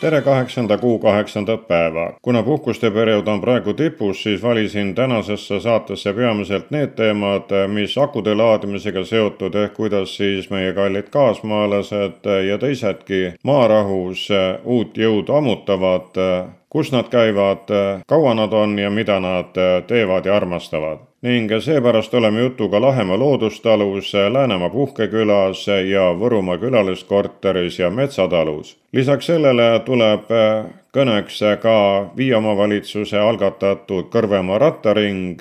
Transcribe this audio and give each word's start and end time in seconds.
tere 0.00 0.20
kaheksanda 0.22 0.78
kuu 0.78 0.98
kaheksandat 0.98 1.68
päeva. 1.68 2.12
kuna 2.22 2.42
puhkuste 2.42 2.90
periood 2.90 3.26
on 3.26 3.40
praegu 3.40 3.74
tipus, 3.74 4.22
siis 4.22 4.42
valisin 4.42 4.94
tänasesse 4.94 5.60
saatesse 5.60 6.12
peamiselt 6.12 6.70
need 6.70 6.94
teemad, 6.96 7.50
mis 7.66 7.98
akude 7.98 8.34
laadimisega 8.34 9.04
seotud, 9.04 9.54
ehk 9.54 9.74
kuidas 9.74 10.16
siis 10.16 10.50
meie 10.50 10.72
kallid 10.72 11.10
kaasmaalased 11.10 12.30
ja 12.48 12.58
teisedki 12.58 13.32
maarahus 13.42 14.28
uut 14.64 14.98
jõudu 14.98 15.34
ammutavad, 15.34 16.14
kus 16.68 16.92
nad 16.92 17.08
käivad, 17.08 17.68
kaua 18.06 18.34
nad 18.34 18.52
on 18.52 18.78
ja 18.78 18.90
mida 18.90 19.20
nad 19.20 19.56
teevad 19.86 20.26
ja 20.26 20.36
armastavad. 20.36 20.98
Ning 21.22 21.50
seepärast 21.60 22.14
oleme 22.14 22.40
jutuga 22.40 22.80
Lahemaa 22.80 23.18
loodustalus, 23.18 24.12
Läänemaa 24.32 24.70
puhkekülas 24.70 25.66
ja 25.66 26.12
Võrumaa 26.14 26.58
külaliskorteris 26.58 27.78
ja 27.78 27.90
metsatalus. 27.90 28.76
lisaks 28.92 29.26
sellele 29.26 29.80
tuleb 29.84 30.30
kõneks 30.94 31.40
ka 31.62 32.10
Viie 32.16 32.36
omavalitsuse 32.36 33.18
algatatud 33.18 34.12
Kõrvemaa 34.14 34.58
rattaring, 34.58 35.40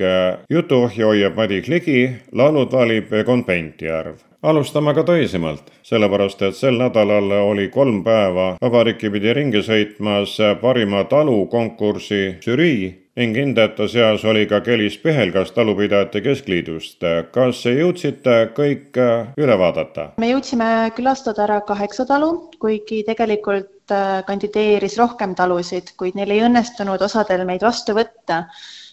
jutuohja 0.50 1.06
hoiab 1.06 1.36
Madis 1.36 1.68
Ligi, 1.68 2.10
laulud 2.32 2.72
valib 2.72 3.14
Egon 3.14 3.44
Pentjärv 3.44 4.27
alustame 4.44 4.94
ka 4.94 5.04
tõsisemalt, 5.08 5.72
sellepärast 5.88 6.42
et 6.46 6.56
sel 6.56 6.78
nädalal 6.78 7.32
oli 7.40 7.68
kolm 7.74 8.04
päeva 8.06 8.54
vabariiki 8.62 9.10
pidi 9.14 9.34
ringi 9.34 9.64
sõitmas 9.66 10.38
parima 10.62 11.04
talu 11.10 11.46
konkursi 11.52 12.38
žürii 12.44 13.08
ning 13.18 13.34
hindajate 13.34 13.88
seas 13.90 14.24
oli 14.30 14.46
ka 14.46 14.60
Kelis 14.62 14.98
Pihelgas 15.02 15.52
Talupidajate 15.56 16.22
Keskliidust. 16.22 17.02
kas 17.32 17.64
jõudsite 17.66 18.36
kõik 18.58 18.98
äh, 19.02 19.34
üle 19.42 19.58
vaadata? 19.58 20.12
me 20.22 20.30
jõudsime 20.30 20.92
külastada 20.96 21.48
ära 21.48 21.62
kaheksa 21.66 22.06
talu, 22.06 22.52
kuigi 22.62 23.02
tegelikult 23.08 23.92
äh, 23.92 24.22
kandideeris 24.28 25.00
rohkem 25.02 25.34
talusid, 25.36 25.96
kuid 25.98 26.16
neil 26.20 26.36
ei 26.36 26.44
õnnestunud 26.46 27.02
osadel 27.02 27.46
meid 27.50 27.66
vastu 27.66 27.98
võtta. 27.98 28.46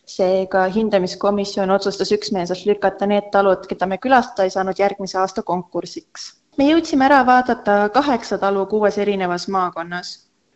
Seega 0.06 0.66
hindamiskomisjon 0.74 1.70
otsustas 1.70 2.12
üksmeelselt 2.12 2.66
lükata 2.69 3.06
need 3.06 3.30
talud, 3.33 3.66
keda 3.70 3.86
me 3.86 3.98
külastada 3.98 4.44
ei 4.44 4.52
saanud 4.55 4.78
järgmise 4.78 5.19
aasta 5.19 5.42
konkursiks. 5.42 6.33
me 6.58 6.69
jõudsime 6.70 7.08
ära 7.08 7.24
vaadata 7.27 7.88
kaheksa 7.94 8.38
talu 8.38 8.66
kuues 8.66 8.98
erinevas 8.98 9.48
maakonnas 9.48 10.14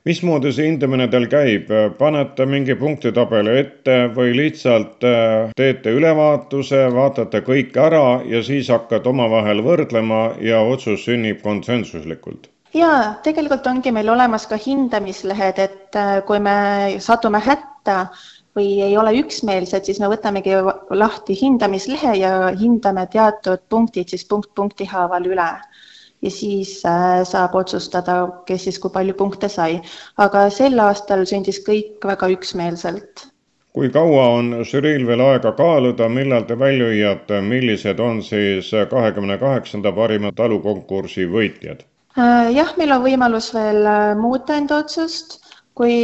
mismoodi 0.08 0.52
see 0.54 0.68
hindamine 0.70 1.08
teil 1.12 1.26
käib, 1.30 1.72
panete 1.98 2.46
mingi 2.48 2.76
punktitabeli 2.78 3.56
ette 3.62 3.96
või 4.14 4.34
lihtsalt 4.36 5.04
äh, 5.04 5.50
teete 5.58 5.92
ülevaatuse, 5.96 6.86
vaatate 6.94 7.42
kõik 7.46 7.76
ära 7.82 8.20
ja 8.28 8.42
siis 8.46 8.70
hakkate 8.72 9.10
omavahel 9.10 9.60
võrdlema 9.66 10.22
ja 10.44 10.62
otsus 10.64 11.04
sünnib 11.08 11.42
konsensuslikult? 11.44 12.48
jaa, 12.76 13.18
tegelikult 13.24 13.66
ongi 13.66 13.92
meil 13.96 14.08
olemas 14.12 14.46
ka 14.46 14.58
hindamislehed, 14.60 15.60
et 15.66 15.96
äh, 15.96 16.18
kui 16.28 16.40
me 16.40 16.56
satume 17.04 17.40
hätta 17.44 18.00
või 18.56 18.80
ei 18.82 18.96
ole 18.96 19.12
üksmeelsed, 19.20 19.84
siis 19.84 20.00
me 20.00 20.08
võtamegi 20.10 20.56
lahti 20.90 21.36
hindamislehe 21.40 22.14
ja 22.18 22.32
hindame 22.58 23.06
teatud 23.12 23.62
punktid 23.68 24.08
siis 24.08 24.24
punkt 24.28 24.54
punkti 24.54 24.88
haaval 24.88 25.28
üle 25.30 25.50
ja 26.22 26.30
siis 26.30 26.82
äh, 26.86 27.22
saab 27.24 27.54
otsustada, 27.54 28.20
kes 28.46 28.64
siis 28.66 28.78
kui 28.82 28.90
palju 28.94 29.14
punkte 29.14 29.48
sai. 29.48 29.80
aga 30.18 30.48
sel 30.50 30.78
aastal 30.82 31.24
sündis 31.26 31.60
kõik 31.66 32.06
väga 32.12 32.30
üksmeelselt. 32.34 33.28
kui 33.78 33.90
kaua 33.94 34.24
on 34.38 34.64
žüriil 34.66 35.06
veel 35.06 35.20
aega 35.22 35.52
kaaluda, 35.52 36.08
millal 36.08 36.48
te 36.48 36.58
välja 36.58 36.88
hüüate, 36.90 37.40
millised 37.40 38.00
on 38.00 38.22
siis 38.22 38.72
kahekümne 38.90 39.38
kaheksanda 39.38 39.92
parima 39.92 40.32
talukonkursi 40.32 41.28
võitjad? 41.30 41.84
Äh, 42.18 42.50
jah, 42.56 42.72
meil 42.80 42.92
on 42.96 43.04
võimalus 43.04 43.52
veel 43.54 43.86
äh, 43.86 44.16
muuta 44.18 44.56
enda 44.58 44.80
otsust, 44.82 45.38
kui 45.78 45.96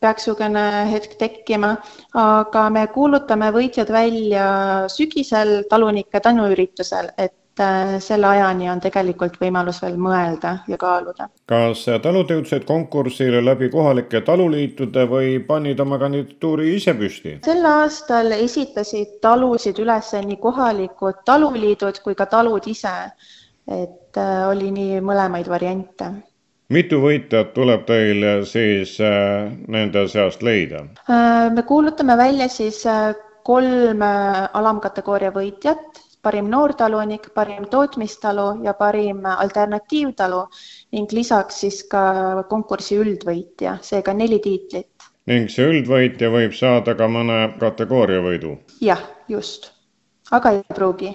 peaks 0.00 0.26
niisugune 0.26 0.66
hetk 0.90 1.18
tekkima, 1.20 1.74
aga 2.16 2.68
me 2.72 2.86
kuulutame 2.94 3.50
võitjad 3.52 3.92
välja 3.92 4.46
sügisel 4.92 5.58
talunike 5.70 6.20
tänuüritusel, 6.24 7.12
et 7.18 7.36
Äh, 7.60 8.00
selle 8.04 8.26
ajani 8.28 8.66
on 8.68 8.82
tegelikult 8.84 9.38
võimalus 9.40 9.78
veel 9.80 9.94
mõelda 9.96 10.50
ja 10.68 10.76
kaaluda. 10.76 11.30
kas 11.48 11.86
talud 12.04 12.28
jõudsid 12.28 12.66
konkursile 12.68 13.40
läbi 13.40 13.70
kohalike 13.72 14.20
taluliitude 14.26 15.06
või 15.08 15.38
panid 15.46 15.80
oma 15.80 15.96
kandidatuuri 16.02 16.74
ise 16.74 16.92
püsti? 16.98 17.38
sel 17.48 17.64
aastal 17.70 18.36
esitasid 18.36 19.16
talusid 19.24 19.80
üles 19.80 20.12
nii 20.28 20.36
kohalikud 20.42 21.24
taluliidud 21.24 22.02
kui 22.04 22.14
ka 22.14 22.28
talud 22.36 22.68
ise. 22.68 22.92
et 23.80 24.20
äh, 24.20 24.48
oli 24.50 24.68
nii 24.76 25.00
mõlemaid 25.00 25.48
variante 25.48 26.12
mitu 26.72 27.00
võitjat 27.02 27.52
tuleb 27.54 27.84
teil 27.86 28.24
siis 28.48 28.96
äh, 29.00 29.52
nende 29.68 30.06
seast 30.08 30.42
leida? 30.42 30.84
me 31.54 31.62
kuulutame 31.62 32.16
välja 32.16 32.48
siis 32.48 32.82
kolm 33.46 34.02
alamkategooria 34.02 35.30
võitjat 35.30 36.02
parim 36.26 36.48
noortalunik, 36.50 37.28
parim 37.34 37.68
tootmistalu 37.70 38.46
ja 38.66 38.74
parim 38.74 39.22
alternatiivtalu 39.30 40.42
ning 40.96 41.14
lisaks 41.14 41.60
siis 41.62 41.82
ka 41.92 42.02
konkursi 42.50 42.98
üldvõitja, 43.02 43.78
seega 43.90 44.14
neli 44.22 44.40
tiitlit. 44.42 45.10
ning 45.30 45.50
see 45.50 45.70
üldvõitja 45.70 46.30
võib 46.34 46.54
saada 46.58 46.96
ka 46.98 47.10
mõne 47.18 47.40
kategooria 47.62 48.26
võidu? 48.26 48.58
jah, 48.90 49.06
just, 49.30 49.70
aga 50.34 50.58
ei 50.58 50.64
pruugi 50.74 51.14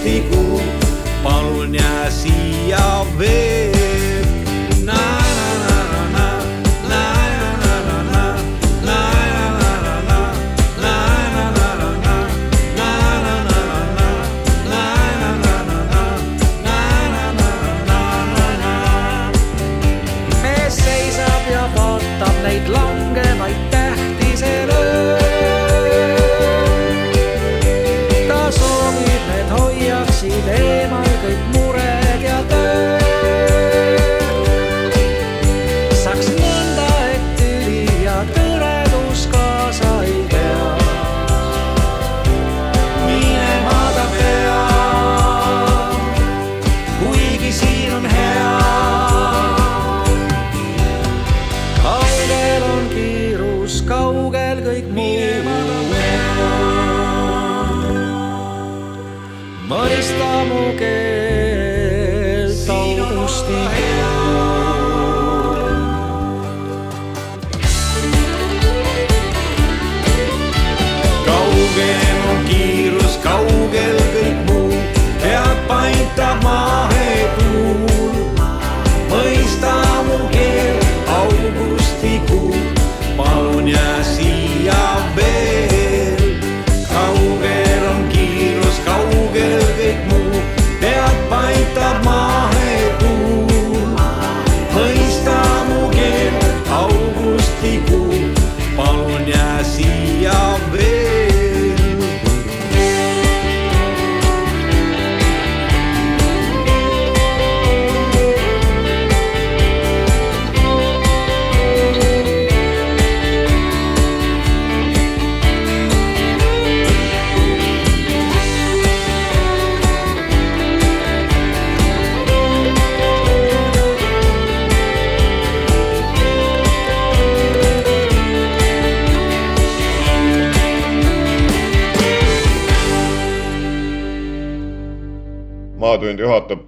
augustikuu, 0.00 0.39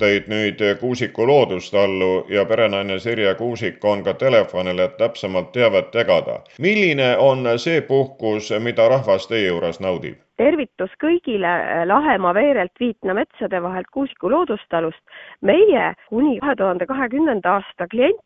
Linnatund 0.02 0.22
juhatab 0.22 0.26
teid 0.26 0.28
nüüd 0.28 0.78
Kuusiku 0.80 1.26
loodustallu 1.26 2.26
ja 2.28 2.44
perenaine 2.44 2.98
Sirje 2.98 3.34
Kuusik 3.34 3.84
on 3.84 4.02
ka 4.02 4.14
telefonil, 4.14 4.78
et 4.78 4.96
täpsemalt 4.96 5.52
teavet 5.52 5.94
jagada. 5.94 6.40
milline 6.58 7.16
on 7.18 7.46
see 7.58 7.80
puhkus, 7.80 8.50
mida 8.60 8.88
rahvas 8.88 9.28
teie 9.28 9.48
juures 9.48 9.80
naudib? 9.80 10.18
tervitus 10.36 10.90
kõigile 10.98 11.86
Lahemaa 11.86 12.34
veerelt 12.34 12.72
Viitna 12.80 13.14
metsade 13.14 13.62
vahelt 13.62 13.86
Kuusiku 13.92 14.30
loodustalust. 14.30 15.02
meie 15.40 15.94
kuni 16.08 16.40
kahe 16.40 16.56
tuhande 16.56 16.86
kahekümnenda 16.86 17.52
aasta 17.52 17.86
klient 17.86 18.20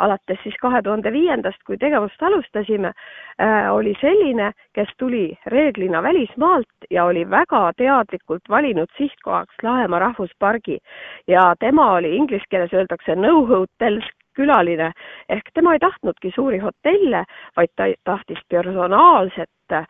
alates 0.00 0.38
siis 0.42 0.56
kahe 0.60 0.82
tuhande 0.82 1.12
viiendast, 1.12 1.60
kui 1.66 1.78
tegevust 1.80 2.22
alustasime, 2.22 2.92
äh, 3.40 3.72
oli 3.72 3.94
selline, 4.00 4.52
kes 4.74 4.88
tuli 4.98 5.24
reeglina 5.46 6.02
välismaalt 6.02 6.88
ja 6.90 7.04
oli 7.04 7.26
väga 7.30 7.62
teadlikult 7.76 8.48
valinud 8.48 8.90
sihtkohaks 8.98 9.62
Lahemaa 9.62 9.98
rahvuspargi. 9.98 10.78
Ja 11.28 11.54
tema 11.60 11.92
oli 11.92 12.16
inglise 12.16 12.50
keeles 12.50 12.72
öeldakse 12.72 13.16
no 13.16 13.46
hotels 13.46 14.08
külaline. 14.36 14.92
Ehk 15.28 15.50
tema 15.54 15.74
ei 15.74 15.82
tahtnudki 15.82 16.32
suuri 16.34 16.58
hotelle, 16.58 17.24
vaid 17.56 17.72
ta 17.76 17.88
tahtis 18.04 18.40
personaalset 18.48 19.72
äh, 19.72 19.86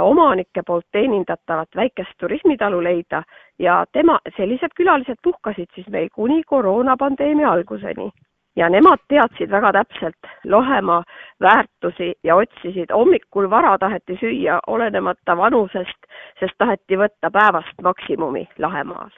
omanike 0.00 0.62
poolt 0.66 0.86
teenindatavat 0.92 1.76
väikest 1.76 2.18
turismitalu 2.20 2.82
leida. 2.84 3.22
Ja 3.58 3.84
tema, 3.92 4.18
sellised 4.36 4.76
külalised 4.76 5.20
puhkasid 5.22 5.70
siis 5.74 5.88
meil 5.88 6.08
kuni 6.14 6.42
koroonapandeemia 6.46 7.50
alguseni 7.52 8.10
ja 8.56 8.68
nemad 8.68 8.98
teadsid 9.08 9.50
väga 9.50 9.72
täpselt 9.72 10.30
Lohemaa 10.44 11.02
väärtusi 11.40 12.12
ja 12.24 12.36
otsisid, 12.36 12.92
hommikul 12.92 13.50
vara 13.50 13.78
taheti 13.78 14.18
süüa, 14.20 14.58
olenemata 14.66 15.36
vanusest, 15.36 16.06
sest 16.40 16.54
taheti 16.58 16.98
võtta 16.98 17.30
päevast 17.30 17.82
maksimumi 17.82 18.48
Lahemaal. 18.58 19.10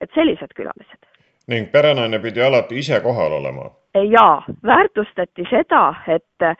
et 0.00 0.10
sellised 0.14 0.52
külalised. 0.56 1.00
ning 1.48 1.72
perenaine 1.72 2.18
pidi 2.18 2.42
alati 2.42 2.78
ise 2.78 3.00
kohal 3.00 3.32
olema? 3.32 3.70
jaa, 3.94 4.42
väärtustati 4.62 5.44
seda, 5.50 5.94
et 6.08 6.35
äh, 6.42 6.56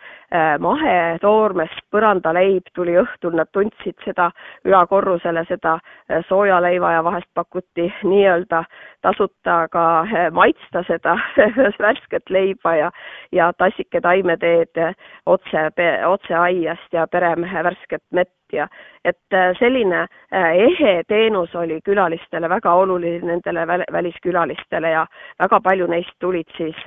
mahetoormest 0.61 1.81
põrandaleib 1.93 2.69
tuli 2.75 2.97
õhtul, 3.01 3.37
nad 3.39 3.51
tundsid 3.53 3.97
seda 4.05 4.31
ülakorrusele, 4.65 5.45
seda 5.49 5.77
äh, 5.79 6.25
soojaleiva 6.29 6.93
ja 6.97 7.05
vahest 7.05 7.29
pakuti 7.35 7.89
nii-öelda 8.05 8.65
tasuta 9.03 9.59
ka 9.73 9.85
äh, 10.07 10.31
maitsta 10.33 10.85
seda 10.89 11.17
värsket 11.87 12.31
leiba 12.31 12.77
ja, 12.77 12.91
ja 13.33 13.53
tassike 13.59 14.01
taimeteed 14.01 14.83
otse, 15.27 15.69
otse 16.07 16.35
aiast 16.35 16.93
ja 16.93 17.07
peremehe 17.07 17.65
värsket 17.65 18.03
mett 18.11 18.33
ja 18.53 18.69
et 19.05 19.35
selline 19.59 20.05
ehe 20.31 21.03
teenus 21.09 21.55
oli 21.59 21.81
külalistele 21.85 22.49
väga 22.49 22.75
oluline, 22.79 23.27
nendele 23.27 23.67
väliskülalistele 23.67 24.91
ja 24.91 25.07
väga 25.43 25.61
palju 25.61 25.87
neist 25.91 26.15
tulid 26.23 26.47
siis 26.57 26.79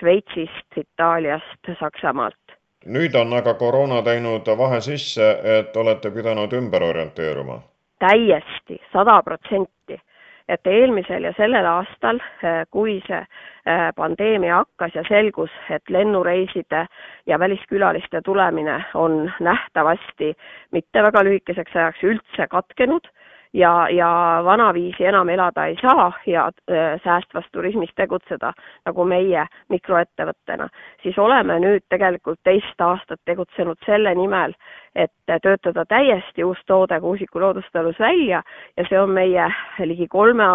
Šveitsist, 0.00 0.76
Itaaliast, 0.76 1.72
Saksamaalt. 1.80 2.36
nüüd 2.86 3.14
on 3.14 3.32
aga 3.36 3.52
koroona 3.54 4.00
teinud 4.02 4.46
vahe 4.58 4.80
sisse, 4.80 5.26
et 5.58 5.76
olete 5.76 6.10
pidanud 6.10 6.52
ümber 6.56 6.82
orienteeruma? 6.82 7.58
täiesti, 8.00 8.80
sada 8.92 9.22
protsenti. 9.22 10.00
et 10.50 10.66
eelmisel 10.66 11.22
ja 11.22 11.30
sellel 11.36 11.66
aastal, 11.66 12.18
eh, 12.42 12.64
kui 12.74 12.96
see 13.06 13.20
eh, 13.20 13.82
pandeemia 13.96 14.56
hakkas 14.56 14.96
ja 14.98 15.04
selgus, 15.08 15.50
et 15.70 15.90
lennureiside 15.90 16.86
ja 17.26 17.38
väliskülaliste 17.38 18.22
tulemine 18.24 18.80
on 18.94 19.32
nähtavasti 19.40 20.32
mitte 20.72 21.02
väga 21.02 21.22
lühikeseks 21.24 21.76
ajaks 21.76 22.02
üldse 22.02 22.48
katkenud 22.50 23.06
ja, 23.52 23.88
ja 23.90 24.40
vanaviisi 24.44 25.04
enam 25.04 25.28
elada 25.28 25.66
ei 25.66 25.76
saa 25.82 26.12
ja 26.26 26.46
äh, 26.46 27.00
säästvas 27.04 27.44
turismis 27.52 27.90
tegutseda, 27.96 28.52
nagu 28.86 29.04
meie 29.04 29.46
mikroettevõttena, 29.68 30.68
siis 31.02 31.18
oleme 31.18 31.58
nüüd 31.60 31.84
tegelikult 31.88 32.40
teist 32.44 32.80
aastat 32.80 33.20
tegutsenud 33.24 33.78
selle 33.86 34.14
nimel, 34.14 34.54
et 34.94 35.12
töötada 35.42 35.84
täiesti 35.86 36.44
uus 36.44 36.58
toode 36.66 37.00
Kuusiku 37.00 37.40
loodustalus 37.40 37.98
välja 37.98 38.42
ja 38.76 38.84
see 38.88 38.98
on 39.00 39.10
meie 39.10 39.46
ligi 39.78 40.08
kolme 40.08 40.48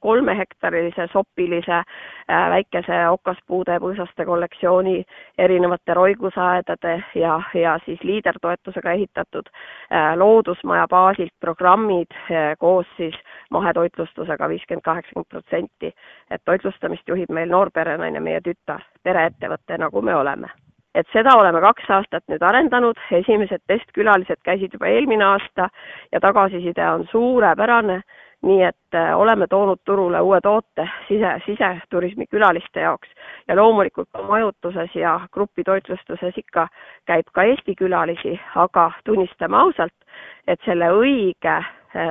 kolmehektarilise 0.00 1.08
sopilise 1.12 1.72
äh, 1.74 2.50
väikese 2.54 3.00
okaspuude 3.10 3.80
põõsaste 3.82 4.26
kollektsiooni 4.26 5.02
erinevate 5.38 5.94
roigusaedade 5.94 6.94
ja, 7.14 7.40
ja 7.54 7.78
siis 7.84 8.02
liidertoetusega 8.04 8.92
ehitatud 8.92 9.50
äh, 9.50 10.14
loodusmaja 10.16 10.86
baasilt 10.88 11.34
programmid 11.40 12.14
äh, 12.14 12.54
koos 12.58 12.86
siis 12.96 13.18
mahetoitlustusega 13.50 14.48
viiskümmend, 14.48 14.86
kaheksakümmend 14.86 15.28
protsenti. 15.28 15.94
et 16.30 16.42
toitlustamist 16.44 17.08
juhib 17.08 17.30
meil 17.30 17.50
noor 17.50 17.70
perenaine, 17.74 18.20
meie 18.20 18.40
tütar, 18.40 18.86
pereettevõte, 19.02 19.78
nagu 19.78 20.02
me 20.02 20.14
oleme 20.14 20.54
et 20.94 21.06
seda 21.12 21.36
oleme 21.38 21.60
kaks 21.62 21.90
aastat 21.90 22.24
nüüd 22.28 22.42
arendanud, 22.42 22.98
esimesed 23.20 23.62
testkülalised 23.70 24.42
käisid 24.44 24.74
juba 24.74 24.90
eelmine 24.90 25.24
aasta 25.24 25.68
ja 26.12 26.20
tagasiside 26.20 26.86
on 26.90 27.06
suurepärane, 27.10 28.00
nii 28.42 28.62
et 28.64 28.96
äh, 28.96 29.10
oleme 29.18 29.46
toonud 29.46 29.82
turule 29.84 30.20
uue 30.24 30.40
toote 30.40 30.86
sise, 31.08 31.34
siseturismi 31.46 32.26
külaliste 32.26 32.80
jaoks. 32.80 33.08
Ja 33.48 33.56
loomulikult 33.56 34.08
ka 34.12 34.22
majutuses 34.22 34.94
ja 34.96 35.18
grupitoitlustuses 35.32 36.38
ikka 36.40 36.68
käib 37.06 37.28
ka 37.32 37.44
Eesti 37.44 37.74
külalisi, 37.76 38.38
aga 38.56 38.90
tunnistame 39.04 39.60
ausalt, 39.60 39.94
et 40.48 40.60
selle 40.64 40.88
õige 40.96 41.58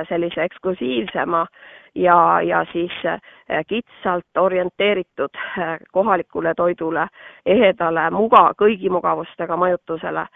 sellise 0.08 0.42
eksklusiivsema 0.44 1.46
ja, 1.94 2.40
ja 2.42 2.64
siis 2.72 2.92
äh, 3.06 3.20
kitsalt 3.68 4.24
orienteeritud 4.38 5.30
äh, 5.58 5.78
kohalikule 5.92 6.54
toidule, 6.54 7.06
ehedale, 7.46 8.10
muga-, 8.10 8.52
kõigi 8.58 8.90
mugavustega 8.90 9.56
majutusele, 9.56 10.26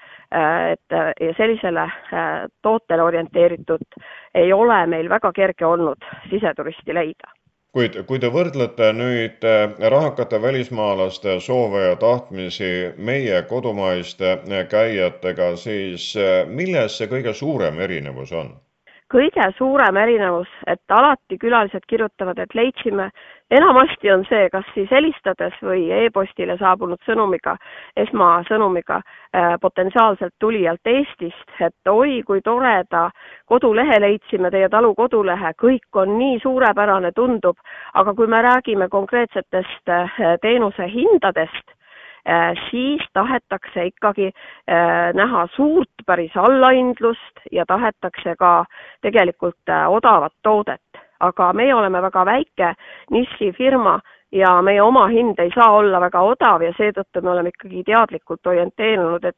et 0.72 0.94
ja 1.20 1.32
sellisele 1.36 1.84
tootele 2.62 3.02
orienteeritud 3.02 3.98
ei 4.34 4.52
ole 4.52 4.86
meil 4.86 5.08
väga 5.08 5.30
kerge 5.32 5.66
olnud 5.66 6.06
siseturisti 6.30 6.94
leida 6.94 7.30
kuid 7.74 7.96
kui 8.06 8.18
te 8.22 8.30
võrdlete 8.30 8.92
nüüd 8.94 9.46
rahakate 9.94 10.42
välismaalaste 10.42 11.38
soove 11.40 11.84
ja 11.84 11.96
tahtmisi 11.96 12.94
meie 12.98 13.42
kodumaiste 13.50 14.38
käijatega, 14.70 15.54
siis 15.56 16.12
milles 16.46 16.98
see 16.98 17.10
kõige 17.10 17.34
suurem 17.34 17.80
erinevus 17.80 18.32
on? 18.32 18.54
Kõige 19.14 19.46
suurem 19.58 19.96
erinevus, 19.96 20.50
et 20.66 20.90
alati 20.90 21.38
külalised 21.38 21.84
kirjutavad, 21.88 22.38
et 22.42 22.54
leidsime, 22.54 23.10
enamasti 23.54 24.10
on 24.10 24.24
see, 24.28 24.48
kas 24.50 24.66
siis 24.74 24.90
helistades 24.90 25.54
või 25.62 25.86
e-postile 25.94 26.56
saabunud 26.58 26.98
sõnumiga, 27.06 27.54
esmasõnumiga 28.04 28.98
äh, 28.98 29.54
potentsiaalselt 29.62 30.34
tulijalt 30.42 30.90
Eestist, 30.90 31.54
et 31.60 31.90
oi, 31.90 32.22
kui 32.26 32.42
toreda 32.42 33.06
kodulehe 33.46 34.00
leidsime, 34.02 34.50
teie 34.50 34.68
talu 34.72 34.94
kodulehe, 34.98 35.54
kõik 35.62 36.02
on 36.02 36.16
nii 36.18 36.40
suurepärane, 36.42 37.14
tundub, 37.14 37.60
aga 37.94 38.14
kui 38.18 38.26
me 38.26 38.42
räägime 38.42 38.90
konkreetsetest 38.90 39.94
äh, 39.94 40.20
teenuse 40.42 40.90
hindadest, 40.90 41.73
siis 42.70 43.02
tahetakse 43.12 43.86
ikkagi 43.86 44.26
äh, 44.26 45.12
näha 45.14 45.46
suurt 45.56 46.04
päris 46.06 46.36
allahindlust 46.36 47.44
ja 47.52 47.66
tahetakse 47.68 48.36
ka 48.38 48.64
tegelikult 49.02 49.68
äh, 49.68 49.88
odavat 49.88 50.32
toodet. 50.42 50.80
aga 51.20 51.52
meie 51.52 51.74
oleme 51.74 52.02
väga 52.02 52.24
väike 52.26 52.74
nišifirma 53.10 54.00
ja 54.32 54.62
meie 54.62 54.82
omahind 54.82 55.38
ei 55.38 55.50
saa 55.54 55.70
olla 55.72 56.00
väga 56.00 56.20
odav 56.20 56.62
ja 56.62 56.72
seetõttu 56.76 57.22
me 57.22 57.30
oleme 57.30 57.48
ikkagi 57.48 57.84
teadlikult 57.86 58.46
orienteerunud, 58.46 59.24
et 59.24 59.36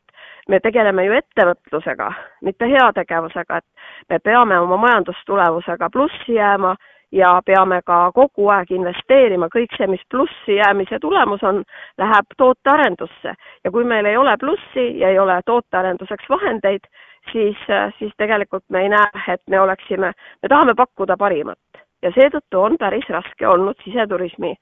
me 0.48 0.60
tegeleme 0.60 1.04
ju 1.04 1.12
ettevõtlusega, 1.18 2.10
mitte 2.42 2.66
heategevusega, 2.70 3.56
et 3.56 4.10
me 4.10 4.18
peame 4.18 4.58
oma 4.58 4.76
majandustulemusega 4.86 5.90
plussi 5.92 6.38
jääma 6.38 6.74
ja 7.16 7.40
peame 7.46 7.80
ka 7.86 8.10
kogu 8.14 8.48
aeg 8.52 8.70
investeerima, 8.76 9.48
kõik 9.52 9.74
see, 9.76 9.88
mis 9.90 10.02
plussi 10.10 10.58
jäämise 10.58 10.98
tulemus 11.00 11.42
on, 11.46 11.62
läheb 11.98 12.36
tootearendusse. 12.36 13.34
Ja 13.64 13.72
kui 13.72 13.84
meil 13.84 14.06
ei 14.06 14.16
ole 14.16 14.36
plussi 14.40 14.86
ja 15.00 15.10
ei 15.12 15.18
ole 15.18 15.40
tootearenduseks 15.46 16.28
vahendeid, 16.30 16.88
siis, 17.32 17.58
siis 17.98 18.12
tegelikult 18.16 18.64
me 18.70 18.84
ei 18.84 18.92
näe, 18.92 19.24
et 19.34 19.42
me 19.50 19.60
oleksime, 19.60 20.12
me 20.42 20.48
tahame 20.48 20.74
pakkuda 20.76 21.16
parimat. 21.16 21.82
Ja 22.02 22.12
seetõttu 22.12 22.60
on 22.60 22.76
päris 22.78 23.08
raske 23.08 23.48
olnud 23.48 23.80
siseturismi 23.84 24.52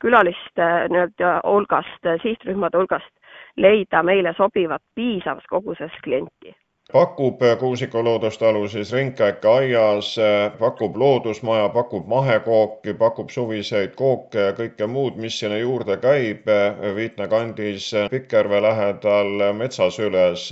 külaliste 0.00 0.68
nii-öelda 0.94 1.40
hulgast, 1.42 2.12
sihtrühmade 2.22 2.78
hulgast 2.78 3.10
leida 3.56 4.02
meile 4.02 4.32
sobivat 4.38 4.82
piisavas 4.94 5.46
koguses 5.50 6.02
klienti 6.04 6.54
pakub 6.92 7.40
Kuusiku 7.58 8.04
loodustalu 8.04 8.68
siis 8.68 8.92
ringkäike 8.92 9.48
aias, 9.48 10.16
pakub 10.58 10.96
loodusmaja, 10.96 11.68
pakub 11.68 12.06
mahekooki, 12.06 12.94
pakub 12.94 13.30
suviseid 13.30 13.96
kooke 13.96 14.44
ja 14.46 14.52
kõike 14.60 14.86
muud, 14.96 15.16
mis 15.24 15.38
sinna 15.40 15.58
juurde 15.62 15.96
käib 16.04 16.52
Viitna 17.00 17.28
kandis 17.28 17.90
Pikerve 18.10 18.62
lähedal 18.68 19.48
metsasüles. 19.62 20.46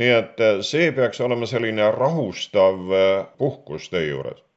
nii 0.00 0.12
et 0.18 0.44
see 0.72 0.92
peaks 0.92 1.20
olema 1.20 1.46
selline 1.46 1.90
rahustav 1.96 2.94
puhkus 3.38 3.90
teie 3.90 4.12
juures 4.12 4.49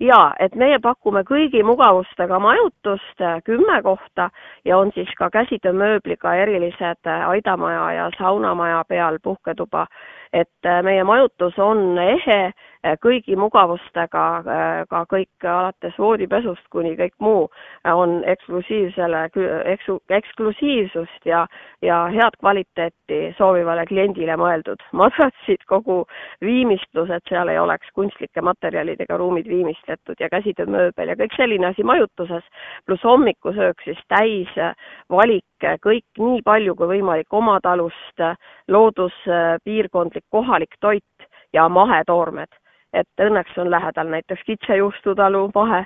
ja 0.00 0.32
et 0.40 0.54
meie 0.54 0.78
pakume 0.78 1.22
kõigi 1.28 1.62
mugavustega 1.62 2.38
majutust 2.38 3.22
kümme 3.44 3.82
kohta 3.82 4.30
ja 4.64 4.78
on 4.78 4.92
siis 4.94 5.10
ka 5.18 5.30
käsitöömööbliga 5.30 6.34
erilised 6.34 7.10
aidamaja 7.26 7.92
ja 7.92 8.10
saunamaja 8.18 8.84
peal 8.88 9.18
puhketuba. 9.22 9.86
Et 10.32 10.66
äh, 10.66 10.82
meie 10.82 11.04
majutus 11.04 11.58
on 11.58 11.98
ehe 11.98 12.44
äh, 12.46 12.52
kõigi 13.02 13.36
mugavustega, 13.38 14.24
äh, 14.42 14.84
ka 14.90 15.04
kõik 15.10 15.46
alates 15.46 15.94
voodipesust 15.98 16.64
kuni 16.70 16.94
kõik 16.98 17.14
muu 17.22 17.44
on 17.86 18.22
eksklusiivsele, 18.26 19.20
eksu-, 19.74 20.00
eksklusiivsust 20.10 21.26
ja, 21.26 21.44
ja 21.82 22.04
head 22.10 22.36
kvaliteeti 22.40 23.20
soovivale 23.38 23.86
kliendile 23.86 24.36
mõeldud. 24.36 24.82
madratsid, 25.02 25.62
kogu 25.70 26.02
viimistlus, 26.42 27.10
et 27.10 27.30
seal 27.30 27.52
ei 27.52 27.58
oleks 27.58 27.90
kunstlike 27.94 28.42
materjalidega 28.42 29.16
ruumid 29.16 29.48
viimistletud 29.48 30.18
ja 30.20 30.30
käsitöömööbel 30.32 31.14
ja 31.14 31.18
kõik 31.18 31.36
selline 31.36 31.70
asi 31.70 31.86
majutuses, 31.86 32.44
pluss 32.86 33.06
hommikusöök 33.06 33.82
siis 33.84 34.00
täis 34.10 34.50
valik 35.10 35.44
kõik 35.82 36.04
nii 36.18 36.42
palju 36.42 36.74
kui 36.74 36.88
võimalik 36.96 37.34
oma 37.34 37.58
talust, 37.62 38.24
looduspiirkondlik 38.68 40.24
kohalik 40.30 40.74
toit 40.80 41.28
ja 41.52 41.68
mahetoormed. 41.68 42.61
Et 42.92 43.08
õnneks 43.20 43.58
on 43.58 43.70
lähedal 43.70 44.10
näiteks 44.12 44.42
kitsejuustutalu 44.46 45.50
mahe, 45.54 45.78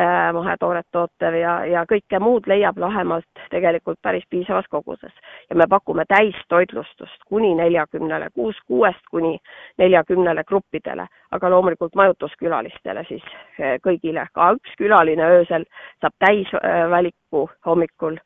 äh, 0.00 0.32
mahetooret 0.32 0.86
tootev 0.92 1.34
ja, 1.40 1.54
ja 1.66 1.84
kõike 1.92 2.20
muud 2.20 2.46
leiab 2.46 2.78
Lahemaalt 2.78 3.42
tegelikult 3.50 3.98
päris 4.02 4.24
piisavas 4.30 4.66
koguses. 4.70 5.12
ja 5.50 5.56
me 5.56 5.66
pakume 5.68 6.04
täistoitlustust 6.08 7.24
kuni 7.28 7.54
neljakümnele, 7.54 8.30
kuus, 8.34 8.56
kuuest 8.66 9.04
kuni 9.10 9.38
neljakümnele 9.78 10.44
gruppidele, 10.44 11.06
aga 11.30 11.50
loomulikult 11.50 11.94
majutuskülalistele 11.94 13.04
siis 13.08 13.22
äh, 13.60 13.78
kõigile, 13.84 14.26
ka 14.32 14.52
üks 14.58 14.74
külaline 14.78 15.30
öösel 15.38 15.64
saab 16.00 16.14
täisvaliku 16.26 17.48
hommikul 17.66 18.18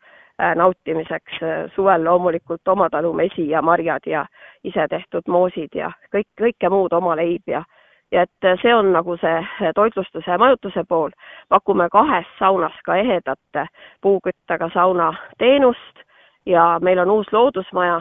Äh, 0.42 0.54
nautimiseks, 0.56 1.32
äh, 1.42 1.70
suvel 1.74 2.04
loomulikult 2.04 2.68
oma 2.68 2.88
talu 2.90 3.12
mesi 3.12 3.44
ja 3.50 3.60
marjad 3.62 4.06
ja 4.06 4.24
isetehtud 4.64 5.28
moosid 5.28 5.76
ja 5.76 5.90
kõik, 6.14 6.26
kõike 6.40 6.70
muud 6.72 6.92
oma 6.96 7.12
leib 7.20 7.52
ja 7.52 7.60
ja 8.12 8.22
et 8.22 8.44
äh, 8.44 8.58
see 8.62 8.74
on 8.74 8.92
nagu 8.92 9.16
see 9.20 9.72
toitlustuse 9.74 10.30
ja 10.30 10.38
majutuse 10.38 10.84
pool. 10.88 11.10
pakume 11.48 11.88
kahes 11.92 12.26
saunas 12.38 12.76
ka 12.84 12.96
ehedat 12.96 13.68
puuküttega 14.00 14.70
sauna 14.74 15.14
teenust 15.38 16.04
ja 16.46 16.78
meil 16.82 16.98
on 16.98 17.10
uus 17.10 17.32
loodusmaja, 17.32 18.00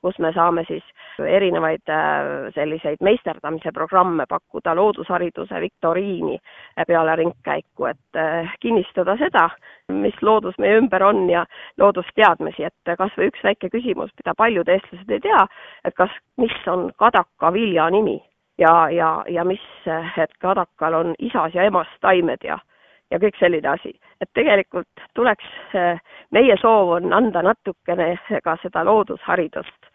kus 0.00 0.18
me 0.18 0.32
saame 0.32 0.64
siis 0.68 0.84
erinevaid 1.18 1.92
selliseid 2.54 3.02
meisterdamise 3.04 3.72
programme 3.72 4.24
pakkuda, 4.28 4.74
loodushariduse 4.74 5.60
viktoriini 5.60 6.38
peale 6.86 7.16
ringkäiku, 7.16 7.84
et 7.84 8.20
kinnistada 8.60 9.16
seda, 9.20 9.48
mis 9.92 10.16
loodus 10.22 10.58
meie 10.58 10.80
ümber 10.80 11.04
on 11.04 11.28
ja 11.30 11.44
loodusteadmisi, 11.78 12.64
et 12.64 12.96
kas 12.98 13.12
või 13.18 13.28
üks 13.30 13.44
väike 13.44 13.70
küsimus, 13.70 14.16
mida 14.16 14.34
paljud 14.36 14.68
eestlased 14.68 15.10
ei 15.10 15.20
tea, 15.20 15.46
et 15.84 15.94
kas, 15.94 16.20
mis 16.40 16.56
on 16.66 16.88
kadaka 16.98 17.52
vilja 17.52 17.90
nimi 17.92 18.22
ja, 18.58 18.90
ja, 18.90 19.24
ja 19.28 19.44
mis, 19.44 19.64
et 20.18 20.30
kadakal 20.38 20.94
on 20.94 21.14
isas 21.18 21.54
ja 21.54 21.62
emas 21.62 21.88
taimed 22.00 22.44
ja 22.44 22.58
ja 23.10 23.18
kõik 23.22 23.38
selline 23.38 23.68
asi. 23.68 23.94
et 24.20 24.30
tegelikult 24.34 25.02
tuleks, 25.14 25.44
eh, 25.74 26.00
meie 26.30 26.56
soov 26.60 26.94
on 26.96 27.12
anda 27.12 27.42
natukene 27.42 28.14
ka 28.44 28.56
seda 28.62 28.84
loodusharidust 28.84 29.90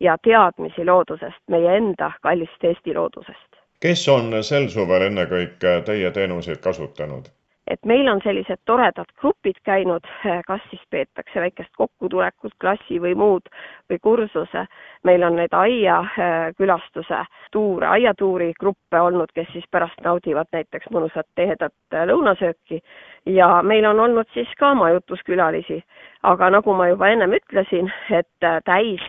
ja 0.00 0.16
teadmisi 0.22 0.84
loodusest, 0.84 1.42
meie 1.50 1.76
enda 1.76 2.12
kallist 2.22 2.64
Eesti 2.64 2.94
loodusest. 2.94 3.60
kes 3.80 4.08
on 4.08 4.42
sel 4.42 4.68
suvel 4.68 5.08
ennekõike 5.10 5.82
teie 5.86 6.10
teenuseid 6.10 6.60
kasutanud? 6.64 7.28
Et 7.66 7.84
meil 7.86 8.08
on 8.10 8.20
sellised 8.24 8.58
toredad 8.66 9.10
grupid 9.20 9.58
käinud, 9.64 10.06
kas 10.46 10.62
siis 10.70 10.82
peetakse 10.90 11.40
väikest 11.40 11.70
kokkutulekut, 11.76 12.54
klassi 12.60 12.98
või 13.00 13.14
muud 13.14 13.48
või 13.90 13.98
kursuse. 14.02 14.66
meil 15.04 15.22
on 15.22 15.36
neid 15.36 15.54
aiakülastuse 15.54 17.24
tuure, 17.52 17.86
aiatuuri 17.86 18.52
gruppe 18.60 19.00
olnud, 19.00 19.32
kes 19.34 19.48
siis 19.52 19.64
pärast 19.70 20.00
naudivad 20.04 20.46
näiteks 20.52 20.90
mõnusat 20.90 21.26
tihedat 21.34 21.74
lõunasööki 22.06 22.80
ja 23.26 23.62
meil 23.62 23.86
on 23.86 24.00
olnud 24.00 24.26
siis 24.34 24.48
ka 24.58 24.74
majutuskülalisi. 24.74 25.82
aga 26.22 26.50
nagu 26.50 26.74
ma 26.74 26.88
juba 26.88 27.08
ennem 27.08 27.32
ütlesin, 27.32 27.92
et 28.10 28.64
täis 28.64 29.06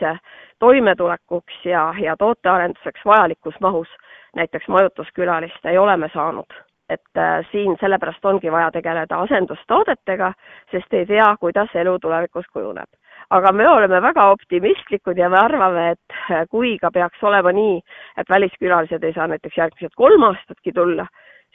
toimetulekuks 0.59 1.65
ja, 1.65 1.93
ja 1.99 2.15
tootearenduseks 2.17 3.05
vajalikus 3.05 3.55
mahus 3.59 3.89
näiteks 4.35 4.67
majutuskülalist 4.67 5.65
ei 5.65 5.77
ole 5.77 5.97
me 5.97 6.09
saanud 6.13 6.53
et 6.89 7.17
äh, 7.17 7.45
siin 7.51 7.77
sellepärast 7.79 8.25
ongi 8.25 8.51
vaja 8.51 8.71
tegeleda 8.71 9.21
asendustoodetega, 9.25 10.33
sest 10.71 10.93
ei 10.93 11.05
tea, 11.05 11.29
kuidas 11.39 11.71
elu 11.75 11.97
tulevikus 11.99 12.45
kujuneb. 12.53 12.89
aga 13.29 13.51
me 13.51 13.67
oleme 13.67 14.01
väga 14.01 14.25
optimistlikud 14.29 15.17
ja 15.17 15.29
me 15.29 15.37
arvame, 15.39 15.91
et 15.91 16.17
äh, 16.31 16.43
kui 16.49 16.77
ka 16.77 16.91
peaks 16.91 17.23
olema 17.23 17.51
nii, 17.51 17.79
et 18.17 18.29
väliskülalised 18.29 19.03
ei 19.03 19.13
saa 19.13 19.27
näiteks 19.27 19.57
järgmised 19.57 19.95
kolm 19.95 20.23
aastatki 20.23 20.71
tulla, 20.71 21.07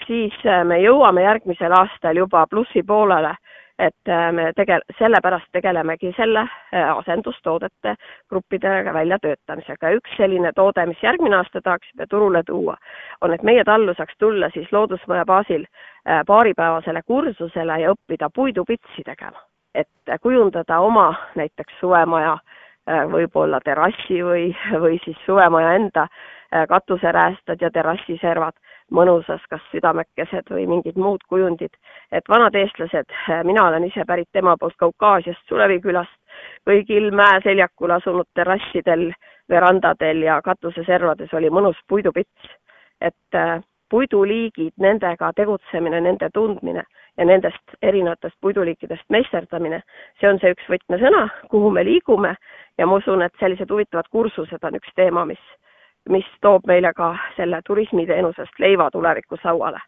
siis 0.07 0.35
äh, 0.47 0.65
me 0.65 0.81
jõuame 0.83 1.23
järgmisel 1.23 1.73
aastal 1.73 2.17
juba 2.17 2.47
plussi 2.47 2.83
poolele 2.83 3.35
et 3.79 4.09
äh, 4.09 4.33
me 4.33 4.53
tege-, 4.57 4.81
sellepärast 4.99 5.47
tegelemegi 5.53 6.13
selle 6.17 6.41
äh, 6.41 6.97
asendustoodete 6.97 7.95
gruppidega 8.29 8.95
väljatöötamisega. 8.95 9.91
üks 9.99 10.17
selline 10.17 10.53
toode, 10.55 10.87
mis 10.87 11.03
järgmine 11.03 11.37
aasta 11.37 11.61
tahaksime 11.65 12.07
turule 12.11 12.43
tuua, 12.47 12.77
on, 13.21 13.35
et 13.35 13.43
meie 13.43 13.65
tallu 13.65 13.95
saaks 13.95 14.19
tulla 14.19 14.51
siis 14.55 14.73
Loodusmaja 14.73 15.25
baasil 15.27 15.65
äh, 15.65 16.25
paaripäevasele 16.27 17.03
kursusele 17.07 17.81
ja 17.81 17.95
õppida 17.95 18.31
puidupitsi 18.35 19.05
tegema. 19.05 19.43
et 19.75 20.21
kujundada 20.23 20.81
oma 20.81 21.15
näiteks 21.37 21.75
suvemaja 21.81 22.39
võib-olla 23.13 23.61
terrassi 23.65 24.23
või, 24.25 24.47
või 24.81 24.97
siis 25.05 25.17
suvemaja 25.27 25.75
enda 25.77 26.07
katuseräästad 26.69 27.61
ja 27.61 27.71
terrassiservad 27.71 28.57
mõnusas, 28.91 29.43
kas 29.51 29.63
südamekesed 29.73 30.51
või 30.51 30.67
mingid 30.67 30.97
muud 30.97 31.25
kujundid. 31.29 31.71
et 32.13 32.29
vanad 32.29 32.55
eestlased, 32.55 33.13
mina 33.45 33.69
olen 33.69 33.85
ise 33.85 34.05
pärit 34.07 34.37
ema 34.37 34.57
poolt 34.61 34.77
Kaukaasiast, 34.77 35.45
Sulevi 35.49 35.81
külast, 35.81 36.15
kõigil 36.69 37.11
mäeseljakul 37.11 37.91
asunud 37.91 38.27
terrassidel, 38.35 39.13
verandadel 39.49 40.23
ja 40.23 40.41
katuseservades 40.43 41.35
oli 41.35 41.51
mõnus 41.51 41.77
puidupits. 41.89 42.57
et 43.01 43.35
äh, 43.35 43.63
puiduliigid, 43.91 44.73
nendega 44.77 45.33
tegutsemine, 45.37 46.01
nende 46.01 46.29
tundmine 46.35 46.83
ja 47.17 47.25
nendest 47.25 47.77
erinevatest 47.83 48.37
puiduliikidest 48.41 49.05
meisterdamine, 49.09 49.81
see 50.21 50.29
on 50.29 50.41
see 50.43 50.53
üks 50.55 50.69
võtmesõna, 50.69 51.29
kuhu 51.51 51.71
me 51.71 51.85
liigume 51.85 52.35
ja 52.79 52.87
ma 52.87 52.99
usun, 53.01 53.23
et 53.23 53.35
sellised 53.41 53.71
huvitavad 53.71 54.11
kursused 54.11 54.65
on 54.65 54.77
üks 54.79 54.93
teema, 54.97 55.25
mis 55.25 55.41
mis 56.09 56.27
toob 56.41 56.67
meile 56.67 56.93
ka 56.97 57.15
selle 57.37 57.61
turismiteenusest 57.67 58.59
leiva 58.59 58.91
tulevikus 58.91 59.45
lauale, 59.45 59.81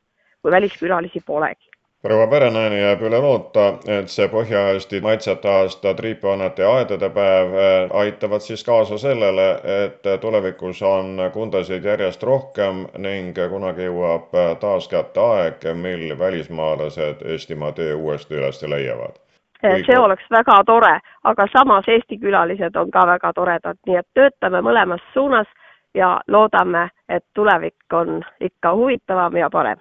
kui 0.43 0.53
väliskülalisi 0.53 1.23
polegi 1.27 1.71
proua 2.03 2.27
Perenaine 2.27 2.79
jääb 2.81 3.03
üle 3.05 3.19
loota, 3.21 3.67
et 3.99 4.09
see 4.09 4.29
Põhja-Eesti 4.33 5.03
maitsete 5.05 5.49
aasta 5.53 5.93
triipaannete 5.95 6.65
ja 6.65 6.71
aedade 6.79 7.11
päev 7.13 7.53
äh, 7.53 7.97
aitavad 8.03 8.41
siis 8.41 8.65
kaasa 8.65 8.99
sellele, 8.99 9.49
et 9.85 10.09
tulevikus 10.21 10.83
on 10.83 11.21
kundasid 11.33 11.85
järjest 11.85 12.23
rohkem 12.23 12.87
ning 12.99 13.37
kunagi 13.37 13.91
jõuab 13.91 14.33
taas 14.61 14.89
kätte 14.89 15.21
aeg, 15.21 15.67
mil 15.75 16.15
välismaalased 16.19 17.27
Eestimaa 17.35 17.73
tee 17.77 17.95
uuesti 17.95 18.41
üles 18.41 18.63
leiavad. 18.63 19.21
Kui... 19.61 19.85
see 19.85 19.99
oleks 19.99 20.25
väga 20.33 20.63
tore, 20.67 20.95
aga 21.25 21.47
samas 21.53 21.89
Eesti 21.89 22.17
külalised 22.19 22.77
on 22.81 22.91
ka 22.91 23.05
väga 23.07 23.33
toredad, 23.37 23.77
nii 23.87 24.01
et 24.01 24.09
töötame 24.17 24.65
mõlemas 24.65 25.05
suunas 25.13 25.53
ja 25.95 26.21
loodame, 26.29 26.89
et 27.09 27.25
tulevik 27.35 27.75
on 27.93 28.23
ikka 28.41 28.75
huvitavam 28.75 29.37
ja 29.37 29.51
parem. 29.51 29.79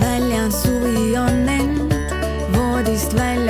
väljas 0.00 0.62
suvi 0.62 1.16
on 1.18 1.48
end 1.48 1.92
voodist 2.56 3.14
välja 3.18 3.43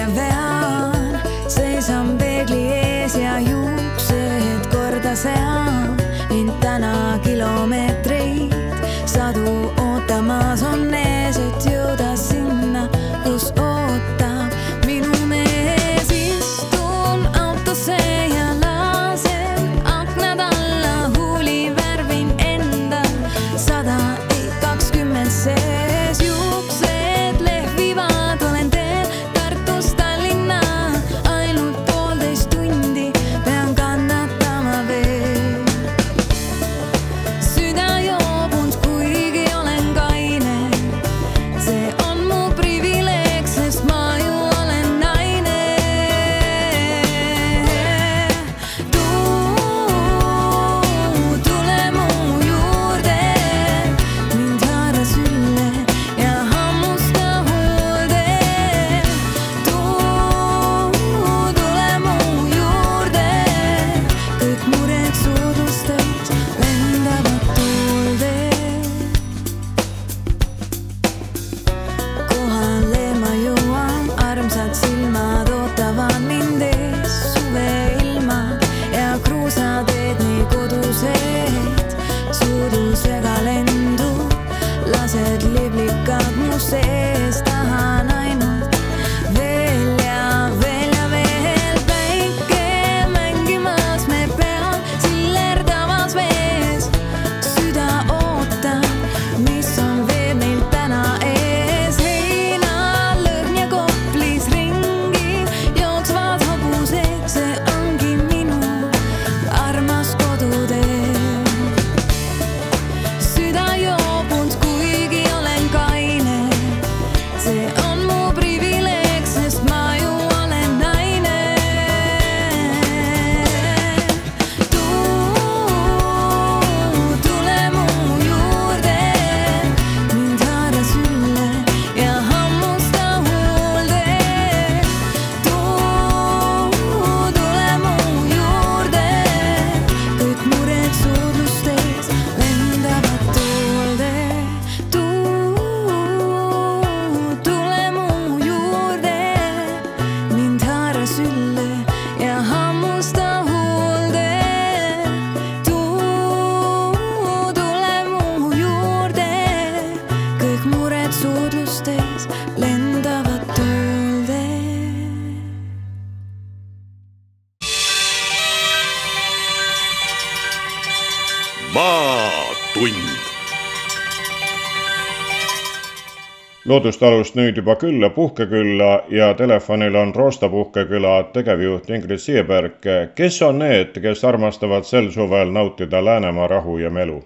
loodustalust 176.84 177.34
nüüd 177.34 177.56
juba 177.56 177.78
külla 177.80 178.10
puhkekülla 178.10 179.04
ja 179.08 179.34
telefonil 179.34 179.94
on 179.94 180.14
Roosta 180.14 180.49
puhkeküla 180.49 181.32
tegevjuht 181.32 181.90
Ingrid 181.90 182.18
Sieberg. 182.18 182.75
kes 183.14 183.42
on 183.42 183.58
need, 183.58 183.97
kes 184.02 184.25
armastavad 184.25 184.84
sel 184.84 185.08
suvel 185.10 185.49
nautida 185.49 186.04
Läänemaa 186.04 186.47
rahu 186.47 186.78
ja 186.78 186.90
melu? 186.90 187.23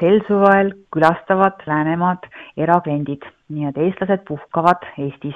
sel 0.00 0.20
suvel 0.28 0.70
külastavad 0.94 1.66
Läänemaad 1.66 2.28
erakliendid, 2.56 3.22
nii 3.48 3.66
et 3.68 3.78
eestlased 3.78 4.22
puhkavad 4.28 4.86
Eestis. 4.98 5.34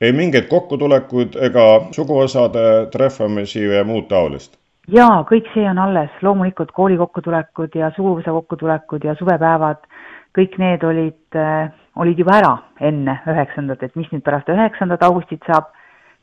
ei 0.00 0.12
mingeid 0.12 0.48
kokkutulekuid 0.50 1.38
ega 1.40 1.66
suguvõsade 1.90 2.90
trehvamisi 2.90 3.64
ja 3.64 3.84
muud 3.84 4.08
taolist? 4.08 4.58
jaa, 4.88 5.22
kõik 5.30 5.46
see 5.54 5.70
on 5.70 5.78
alles, 5.78 6.10
loomulikult 6.22 6.72
kooli 6.72 6.96
kokkutulekud 6.96 7.70
ja 7.74 7.92
suguvõsa 7.96 8.30
kokkutulekud 8.30 9.04
ja 9.04 9.14
suvepäevad, 9.14 9.86
kõik 10.34 10.58
need 10.58 10.82
olid 10.82 11.38
äh, 11.38 11.70
olid 11.96 12.18
juba 12.18 12.36
ära 12.38 12.52
enne 12.80 13.18
üheksandat, 13.28 13.82
et 13.82 13.96
mis 13.98 14.08
nüüd 14.12 14.24
pärast 14.26 14.48
üheksandat 14.52 15.02
augustit 15.06 15.42
saab, 15.46 15.72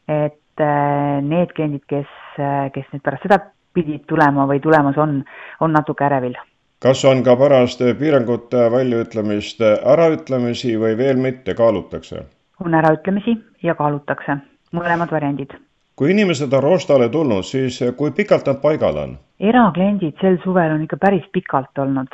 et 0.08 0.64
äh, 0.64 1.20
need 1.24 1.54
kliendid, 1.56 1.84
kes, 1.90 2.10
äh, 2.40 2.70
kes 2.76 2.88
nüüd 2.94 3.04
pärast 3.06 3.28
seda 3.28 3.42
pidid 3.78 4.08
tulema 4.10 4.48
või 4.50 4.62
tulemas 4.64 4.98
on, 4.98 5.20
on 5.62 5.76
natuke 5.76 6.08
ärevil. 6.08 6.38
kas 6.82 7.04
on 7.10 7.24
ka 7.26 7.36
pärast 7.36 7.82
piirangute 8.00 8.68
väljaütlemist 8.72 9.62
äraütlemisi 9.66 10.76
või 10.80 10.98
veel 10.98 11.22
mitte, 11.22 11.54
kaalutakse? 11.54 12.26
on 12.64 12.74
äraütlemisi 12.74 13.38
ja 13.64 13.76
kaalutakse, 13.76 14.40
mõlemad 14.74 15.12
variandid. 15.12 15.54
kui 15.96 16.12
inimesed 16.12 16.54
on 16.54 16.64
Roostale 16.64 17.10
tulnud, 17.10 17.44
siis 17.44 17.80
kui 17.98 18.12
pikalt 18.12 18.48
nad 18.48 18.62
paigal 18.62 19.04
on? 19.04 19.18
erakliendid 19.40 20.18
sel 20.22 20.40
suvel 20.44 20.74
on 20.74 20.82
ikka 20.88 20.98
päris 20.98 21.28
pikalt 21.34 21.78
olnud 21.78 22.10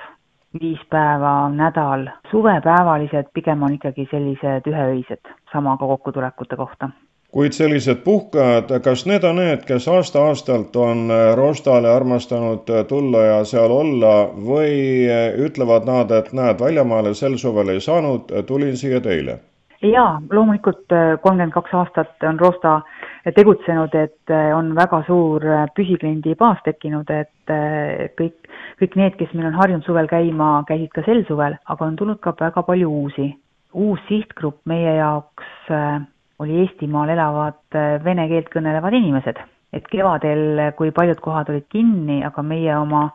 viis 0.61 0.79
päeva, 0.89 1.49
nädal. 1.49 2.07
suvepäevalised 2.31 3.25
pigem 3.33 3.63
on 3.63 3.73
ikkagi 3.73 4.07
sellised 4.11 4.67
üheöised, 4.69 5.33
sama 5.53 5.77
ka 5.77 5.87
kokkutulekute 5.87 6.55
kohta. 6.55 6.89
kuid 7.31 7.51
sellised 7.51 8.03
puhkajad, 8.03 8.69
kas 8.83 9.05
need 9.09 9.23
on 9.23 9.35
need, 9.35 9.63
kes 9.65 9.87
aasta-aastalt 9.87 10.75
on 10.75 11.09
Roostale 11.35 11.89
armastanud 11.89 12.69
tulla 12.87 13.23
ja 13.23 13.39
seal 13.45 13.71
olla 13.71 14.29
või 14.49 15.07
ütlevad 15.47 15.89
nad, 15.89 16.11
et 16.11 16.29
näed, 16.33 16.59
väljamaale 16.59 17.13
sel 17.13 17.37
suvel 17.37 17.73
ei 17.73 17.81
saanud, 17.81 18.29
tulin 18.45 18.77
siia 18.77 19.01
teile? 19.01 19.39
jaa, 19.83 20.21
loomulikult 20.31 20.85
kolmkümmend 21.21 21.51
kaks 21.51 21.73
aastat 21.73 22.23
on 22.23 22.39
Roosta 22.39 22.81
tegutsenud, 23.35 23.95
et 23.95 24.31
on 24.55 24.75
väga 24.75 25.01
suur 25.07 25.43
püsikliendi 25.75 26.35
baas 26.39 26.61
tekkinud, 26.63 27.09
et 27.09 27.53
kõik 28.15 28.53
kõik 28.79 28.95
need, 28.99 29.15
kes 29.19 29.33
meil 29.33 29.49
on 29.49 29.57
harjunud 29.59 29.86
suvel 29.88 30.09
käima, 30.12 30.63
käisid 30.69 30.91
ka 30.95 31.03
sel 31.05 31.23
suvel, 31.27 31.57
aga 31.65 31.86
on 31.86 31.97
tulnud 31.99 32.21
ka 32.23 32.36
väga 32.39 32.63
palju 32.63 32.89
uusi. 32.89 33.33
uus 33.73 33.99
sihtgrupp 34.07 34.59
meie 34.69 34.91
jaoks 34.99 35.71
äh, 35.73 36.01
oli 36.39 36.59
Eestimaal 36.62 37.09
elavad 37.09 37.75
äh, 37.75 37.97
vene 38.03 38.27
keelt 38.29 38.49
kõnelevad 38.53 38.93
inimesed. 38.93 39.39
et 39.73 39.88
kevadel, 39.89 40.59
kui 40.77 40.91
paljud 40.91 41.19
kohad 41.19 41.49
olid 41.49 41.65
kinni, 41.69 42.23
aga 42.23 42.43
meie 42.45 42.75
oma 42.77 43.09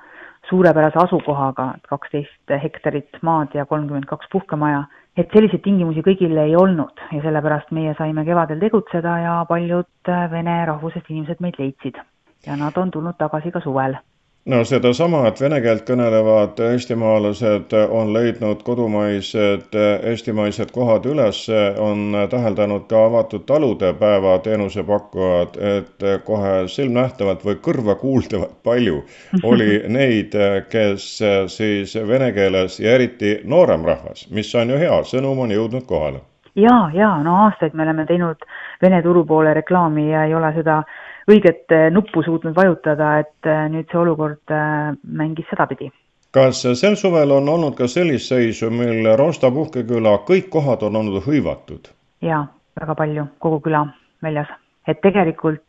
suurepärase 0.48 0.98
asukohaga, 0.98 1.74
kaksteist 1.88 2.54
hektarit 2.62 3.20
maad 3.22 3.54
ja 3.54 3.66
kolmkümmend 3.66 4.08
kaks 4.10 4.26
puhkemaja, 4.32 4.82
et 5.16 5.30
selliseid 5.30 5.62
tingimusi 5.62 6.02
kõigil 6.02 6.34
ei 6.38 6.56
olnud 6.56 6.98
ja 7.12 7.22
sellepärast 7.22 7.70
meie 7.70 7.94
saime 7.98 8.24
kevadel 8.26 8.58
tegutseda 8.58 9.18
ja 9.22 9.38
paljud 9.48 10.10
äh, 10.10 10.26
vene 10.30 10.64
rahvusest 10.66 11.10
inimesed 11.10 11.40
meid 11.40 11.58
leidsid. 11.58 11.98
ja 12.46 12.56
nad 12.56 12.76
on 12.76 12.90
tulnud 12.90 13.18
tagasi 13.18 13.50
ka 13.50 13.60
suvel 13.60 13.96
no 14.46 14.64
sedasama, 14.64 15.22
et 15.28 15.40
vene 15.40 15.58
keelt 15.64 15.84
kõnelevad 15.88 16.60
eestimaalased 16.70 17.74
on 17.90 18.12
leidnud 18.14 18.62
kodumaised 18.66 19.76
eestimaised 20.10 20.72
kohad 20.74 21.06
üles, 21.10 21.42
on 21.82 22.16
täheldanud 22.30 22.86
ka 22.90 23.04
avatud 23.08 23.44
talude 23.48 23.92
päeva 24.00 24.38
teenusepakkujad, 24.44 25.58
et 25.72 26.06
kohe 26.24 26.54
silmnähtavalt 26.68 27.44
või 27.44 27.58
kõrvakuuldavalt 27.68 28.56
palju 28.64 29.02
oli 29.50 29.82
neid, 29.88 30.36
kes 30.70 31.10
siis 31.52 31.98
vene 32.08 32.32
keeles 32.32 32.80
ja 32.80 32.96
eriti 32.96 33.38
noorem 33.44 33.84
rahvas, 33.84 34.28
mis 34.30 34.54
on 34.54 34.74
ju 34.74 34.80
hea, 34.80 35.02
sõnum 35.12 35.44
on 35.44 35.52
jõudnud 35.52 35.86
kohale. 35.86 36.24
ja, 36.54 36.90
ja 36.94 37.16
no 37.22 37.44
aastaid 37.44 37.74
me 37.74 37.84
oleme 37.84 38.06
teinud 38.06 38.48
Vene 38.82 39.00
turu 39.02 39.24
poole 39.26 39.54
reklaami 39.54 40.10
ja 40.12 40.24
ei 40.28 40.34
ole 40.38 40.52
seda 40.54 40.82
õiget 41.28 41.72
eh, 41.74 41.88
nuppu 41.92 42.22
suutnud 42.24 42.56
vajutada, 42.56 43.16
et 43.22 43.48
eh, 43.48 43.64
nüüd 43.72 43.88
see 43.90 44.00
olukord 44.00 44.54
eh, 44.54 44.92
mängis 45.20 45.48
sedapidi. 45.52 45.90
kas 46.32 46.60
sel 46.76 46.96
suvel 47.00 47.30
on 47.32 47.48
olnud 47.48 47.74
ka 47.76 47.86
sellist 47.88 48.28
seisu, 48.28 48.68
mil 48.70 49.06
Roosta 49.16 49.50
puhkeküla 49.50 50.18
kõik 50.28 50.50
kohad 50.52 50.84
on 50.88 50.96
olnud 51.00 51.24
hõivatud? 51.24 51.90
jaa, 52.24 52.46
väga 52.80 52.94
palju, 52.94 53.26
kogu 53.38 53.60
küla 53.64 53.86
väljas. 54.22 54.48
et 54.88 55.00
tegelikult, 55.04 55.68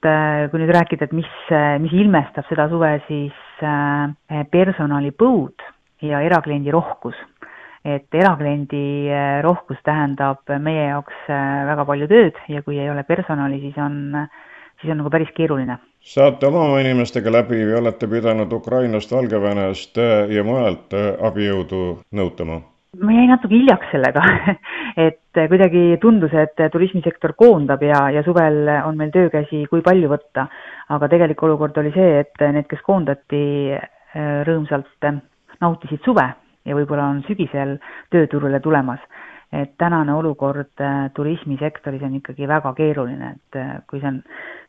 kui 0.52 0.60
nüüd 0.62 0.72
rääkida, 0.76 1.10
et 1.10 1.16
mis, 1.16 1.32
mis 1.84 1.96
ilmestab 1.96 2.48
seda 2.48 2.70
suve, 2.72 2.94
siis 3.08 3.66
personalipõud 4.52 5.66
ja 6.08 6.22
erakliendi 6.24 6.72
rohkus 6.72 7.16
et 7.84 8.16
erakliendi 8.16 9.10
rohkus 9.44 9.80
tähendab 9.84 10.52
meie 10.60 10.86
jaoks 10.90 11.28
väga 11.72 11.86
palju 11.88 12.08
tööd 12.12 12.40
ja 12.52 12.62
kui 12.64 12.80
ei 12.80 12.90
ole 12.92 13.04
personali, 13.08 13.60
siis 13.64 13.76
on 13.80 14.16
siis 14.82 14.92
on 14.92 15.02
nagu 15.02 15.10
päris 15.10 15.32
keeruline. 15.36 15.78
saate 16.00 16.48
oma 16.48 16.80
inimestega 16.80 17.32
läbi 17.32 17.62
või 17.66 17.78
olete 17.82 18.08
pidanud 18.08 18.54
Ukrainast, 18.54 19.12
Valgevenest 19.12 19.98
äh, 19.98 20.32
ja 20.32 20.44
mujalt 20.44 20.94
äh, 20.94 21.14
abijõudu 21.28 22.00
nõutama? 22.16 22.62
ma 23.04 23.14
jäin 23.14 23.30
natuke 23.30 23.54
hiljaks 23.54 23.92
sellega 23.92 24.24
et 25.08 25.42
kuidagi 25.52 26.00
tundus, 26.02 26.34
et 26.34 26.58
turismisektor 26.72 27.36
koondab 27.38 27.84
ja, 27.86 28.08
ja 28.16 28.24
suvel 28.26 28.64
on 28.84 28.98
meil 28.98 29.12
töökäsi 29.14 29.66
kui 29.70 29.84
palju 29.86 30.10
võtta. 30.10 30.48
aga 30.90 31.08
tegelik 31.08 31.44
olukord 31.44 31.78
oli 31.78 31.92
see, 31.96 32.20
et 32.24 32.46
need, 32.54 32.68
kes 32.72 32.82
koondati, 32.86 33.44
äh, 33.76 34.30
rõõmsalt 34.48 35.12
nautisid 35.62 36.06
suve 36.06 36.26
ja 36.66 36.76
võib-olla 36.76 37.12
on 37.12 37.24
sügisel 37.28 37.78
tööturule 38.14 38.60
tulemas 38.64 39.04
et 39.54 39.72
tänane 39.78 40.14
olukord 40.14 40.82
turismisektoris 41.14 42.04
on 42.06 42.16
ikkagi 42.20 42.48
väga 42.48 42.74
keeruline, 42.78 43.32
et 43.36 43.86
kui 43.90 44.00
see 44.00 44.12
on 44.12 44.22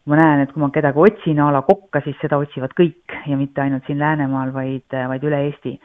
ma 0.09 0.17
näen, 0.17 0.45
et 0.45 0.53
kui 0.53 0.63
ma 0.63 0.71
kedagi 0.73 1.03
otsin 1.03 1.41
a 1.41 1.51
la 1.53 1.63
kokka, 1.67 2.03
siis 2.05 2.17
seda 2.23 2.39
otsivad 2.41 2.73
kõik 2.79 3.17
ja 3.29 3.37
mitte 3.37 3.63
ainult 3.65 3.87
siin 3.87 4.01
Läänemaal, 4.01 4.53
vaid, 4.55 4.89
vaid 5.13 5.27
üle 5.27 5.43
Eesti. 5.49 5.77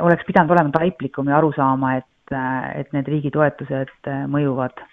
oleks 0.00 0.24
pidanud 0.28 0.50
olema 0.50 0.70
taiplikum 0.76 1.28
ja 1.28 1.38
aru 1.38 1.52
saama, 1.56 1.96
et, 1.96 2.34
et 2.76 2.92
need 2.92 3.08
riigi 3.08 3.30
toetused 3.32 4.10
mõjuvad, 4.28 4.84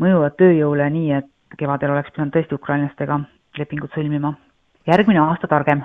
mõjuvad 0.00 0.38
tööjõule 0.40 0.88
nii, 0.90 1.10
et 1.20 1.58
kevadel 1.58 1.92
oleks 1.92 2.14
pidanud 2.14 2.32
tõesti 2.32 2.56
ukrainlastega 2.56 3.20
lepingud 3.58 3.92
sõlmima. 3.94 4.34
järgmine 4.86 5.20
aasta 5.20 5.46
targem. 5.46 5.84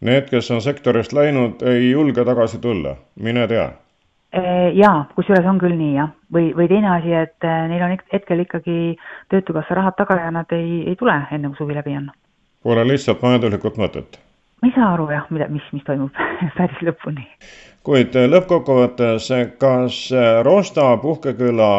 Need, 0.00 0.28
kes 0.30 0.50
on 0.50 0.60
sektorist 0.60 1.12
läinud, 1.12 1.62
ei 1.62 1.90
julge 1.90 2.24
tagasi 2.24 2.58
tulla, 2.58 2.96
mine 3.16 3.46
tea 3.48 3.70
Äh, 3.70 3.91
jaa, 4.74 5.04
kusjuures 5.14 5.46
on 5.46 5.58
küll 5.60 5.76
nii 5.76 5.94
jah, 5.96 6.10
või, 6.32 6.50
või 6.56 6.68
teine 6.70 6.90
asi, 6.96 7.12
et 7.12 7.44
äh, 7.44 7.64
neil 7.68 7.84
on 7.84 7.96
hetkel 8.12 8.44
ikkagi 8.44 8.96
Töötukassa 9.32 9.76
rahad 9.76 9.96
taga 9.98 10.16
ja 10.20 10.30
nad 10.32 10.52
ei, 10.56 10.82
ei 10.88 10.96
tule 10.96 11.14
enne, 11.30 11.52
kui 11.52 11.60
suvi 11.60 11.76
läbi 11.76 11.96
on. 11.98 12.10
Pole 12.62 12.86
lihtsalt 12.88 13.22
majanduslikut 13.22 13.80
mõtet? 13.80 14.20
ma 14.62 14.68
ei 14.70 14.74
saa 14.76 14.92
aru 14.94 15.08
jah, 15.10 15.26
mida, 15.34 15.48
mis, 15.50 15.64
mis 15.74 15.82
toimub 15.84 16.16
päris 16.56 16.82
lõpuni. 16.86 17.26
kuid 17.84 18.16
äh, 18.16 18.28
lõppkokkuvõttes, 18.30 19.28
kas 19.60 20.04
Roosta 20.46 20.96
puhkeküla 21.02 21.72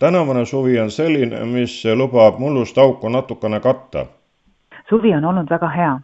tänavune 0.00 0.46
suvi 0.46 0.78
on 0.80 0.90
selline, 0.90 1.44
mis 1.44 1.82
lubab 1.94 2.38
mullust 2.38 2.78
auku 2.78 3.08
natukene 3.08 3.60
katta? 3.60 4.06
suvi 4.88 5.12
on 5.14 5.24
olnud 5.24 5.50
väga 5.50 5.68
hea 5.74 5.98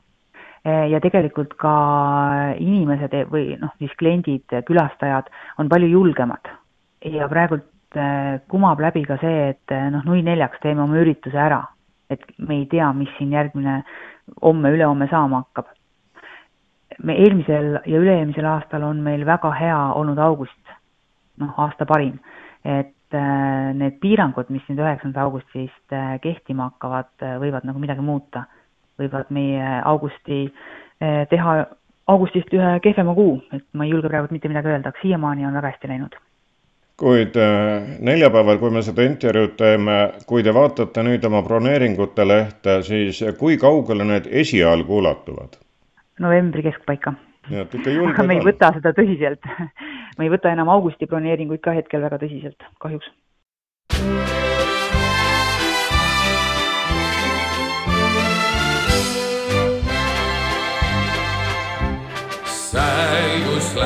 ja 0.66 1.00
tegelikult 1.02 1.54
ka 1.60 1.72
inimesed 2.58 3.14
e-, 3.14 3.26
või 3.30 3.54
noh, 3.60 3.72
siis 3.80 3.92
kliendid, 4.00 4.50
külastajad 4.66 5.30
on 5.62 5.70
palju 5.70 5.90
julgemad. 5.92 6.50
ja 7.04 7.28
praegult 7.30 7.94
eh, 7.94 8.40
kumab 8.50 8.80
läbi 8.82 9.04
ka 9.06 9.18
see, 9.22 9.50
et 9.52 9.74
eh, 9.74 9.88
noh, 9.94 10.02
nui 10.08 10.24
neljaks 10.26 10.60
teeme 10.62 10.82
oma 10.82 10.98
ürituse 10.98 11.38
ära. 11.38 11.62
et 12.10 12.22
me 12.38 12.60
ei 12.62 12.66
tea, 12.70 12.92
mis 12.92 13.10
siin 13.18 13.32
järgmine 13.32 13.82
homme-ülehomme 14.42 15.08
saama 15.10 15.44
hakkab. 15.44 15.70
me 17.02 17.14
eelmisel 17.14 17.80
ja 17.86 18.00
üle-eelmisel 18.00 18.46
aastal 18.46 18.82
on 18.82 19.02
meil 19.02 19.26
väga 19.26 19.52
hea 19.52 19.78
olnud 19.94 20.18
august, 20.18 20.74
noh, 21.38 21.54
aasta 21.56 21.86
parim. 21.86 22.18
et 22.64 22.92
need 23.16 24.00
piirangud, 24.02 24.50
mis 24.50 24.64
nüüd 24.68 24.80
üheksanda 24.82 25.22
augustist 25.22 25.94
kehtima 26.22 26.72
hakkavad, 26.72 27.12
võivad 27.38 27.64
nagu 27.64 27.78
midagi 27.78 28.02
muuta 28.02 28.42
võivad 29.00 29.32
meie 29.34 29.80
augusti 29.84 30.44
eh, 30.46 31.26
teha 31.30 31.56
augustist 32.06 32.54
ühe 32.54 32.76
kehvema 32.84 33.14
kuu, 33.16 33.40
et 33.52 33.64
ma 33.74 33.86
ei 33.86 33.92
julge 33.92 34.10
praegu 34.12 34.30
mitte 34.34 34.50
midagi 34.50 34.70
öelda, 34.70 34.92
aga 34.92 35.02
siiamaani 35.02 35.46
on 35.46 35.58
väga 35.58 35.72
hästi 35.74 35.90
läinud. 35.90 36.16
kuid 36.96 37.36
eh, 37.36 37.88
neljapäeval, 38.00 38.58
kui 38.62 38.70
me 38.72 38.82
seda 38.82 39.04
intervjuud 39.04 39.56
teeme, 39.58 39.96
kui 40.26 40.42
te 40.46 40.54
vaatate 40.54 41.04
nüüd 41.04 41.24
oma 41.28 41.42
broneeringute 41.44 42.28
lehte, 42.28 42.80
siis 42.86 43.20
kui 43.38 43.58
kaugele 43.60 44.04
need 44.04 44.30
esialgu 44.44 44.98
ulatuvad? 45.02 45.60
novembri 46.20 46.62
keskpaika, 46.64 47.12
nii 47.50 47.60
et 47.60 47.74
ikka 47.76 47.92
julge 47.92 48.14
aga 48.14 48.26
me 48.30 48.38
ei 48.38 48.46
võta 48.46 48.72
seda 48.78 48.94
tõsiselt. 48.96 49.52
me 50.16 50.24
ei 50.24 50.32
võta 50.32 50.54
enam 50.54 50.72
augusti 50.72 51.10
broneeringuid 51.10 51.60
ka 51.64 51.76
hetkel 51.76 52.06
väga 52.06 52.22
tõsiselt, 52.22 52.70
kahjuks. 52.80 53.12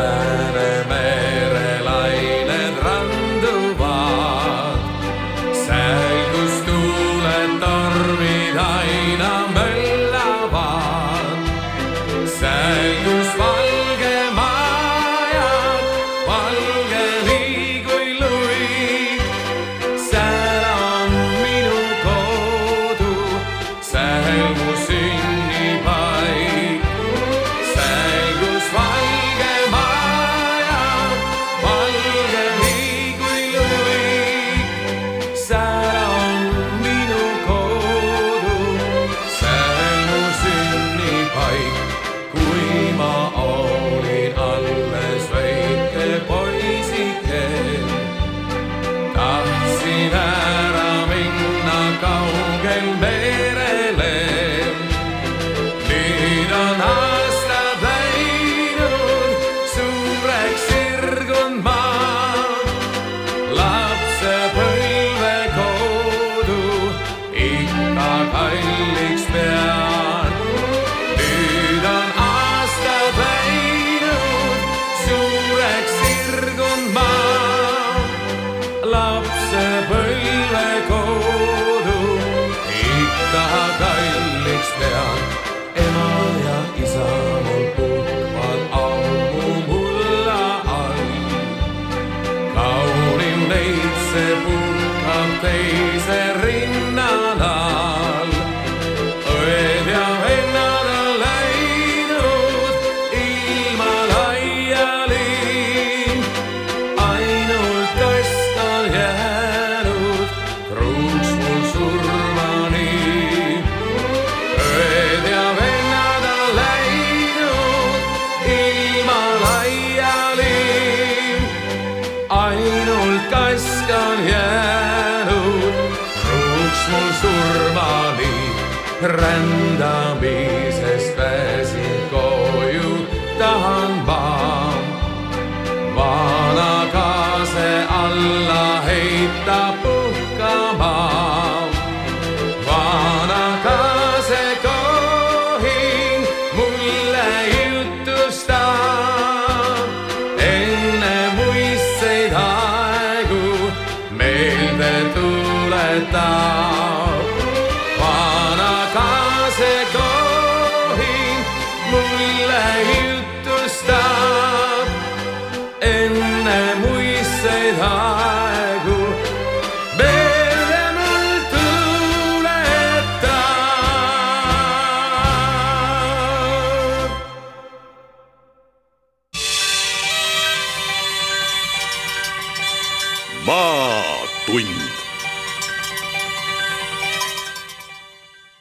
goodbye. 0.00 0.49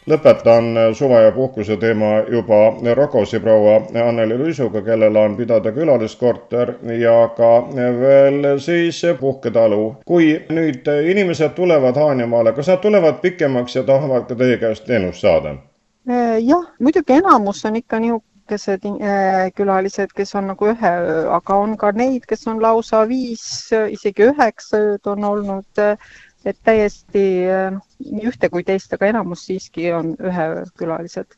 Lõpetan 0.09 0.73
suve 0.97 1.21
ja 1.23 1.31
puhkuse 1.31 1.77
teema 1.77 2.23
juba 2.31 2.59
Rokosi 2.95 3.39
proua 3.39 3.75
Anneli 4.07 4.37
Luisuga, 4.37 4.81
kellel 4.81 5.15
on 5.15 5.37
pidada 5.37 5.71
külaliskorter 5.71 6.73
ja 6.99 7.29
ka 7.37 7.51
veel 7.75 8.59
siis 8.59 9.01
puhketalu. 9.19 9.95
kui 10.05 10.45
nüüd 10.49 10.87
inimesed 11.11 11.55
tulevad 11.55 11.95
Haanjamaale, 11.95 12.53
kas 12.53 12.67
nad 12.67 12.81
tulevad 12.81 13.21
pikemaks 13.21 13.75
ja 13.75 13.83
tahavad 13.83 14.25
ka 14.27 14.35
teie 14.35 14.57
käest 14.57 14.85
teenust 14.85 15.21
saada? 15.21 15.55
jah, 16.41 16.65
muidugi 16.79 17.13
enamus 17.13 17.65
on 17.65 17.75
ikka 17.75 17.99
niisugused 17.99 18.85
äh, 18.85 19.51
külalised, 19.55 20.13
kes 20.15 20.35
on 20.35 20.49
nagu 20.49 20.71
ühe 20.71 20.93
öö, 21.01 21.25
aga 21.35 21.55
on 21.55 21.75
ka 21.77 21.91
neid, 21.91 22.25
kes 22.29 22.47
on 22.47 22.61
lausa 22.61 23.03
viis, 23.09 23.43
isegi 23.89 24.29
üheksa 24.31 24.77
ööd 24.77 25.11
on 25.11 25.23
olnud. 25.23 25.85
Et 26.45 26.57
täiesti 26.63 27.23
nii 28.11 28.27
ühte 28.31 28.49
kui 28.49 28.63
teist, 28.63 28.93
aga 28.93 29.09
enamus 29.11 29.45
siiski 29.49 29.91
on 29.93 30.13
ühe 30.19 30.47
öö 30.55 30.63
külalised. 30.77 31.35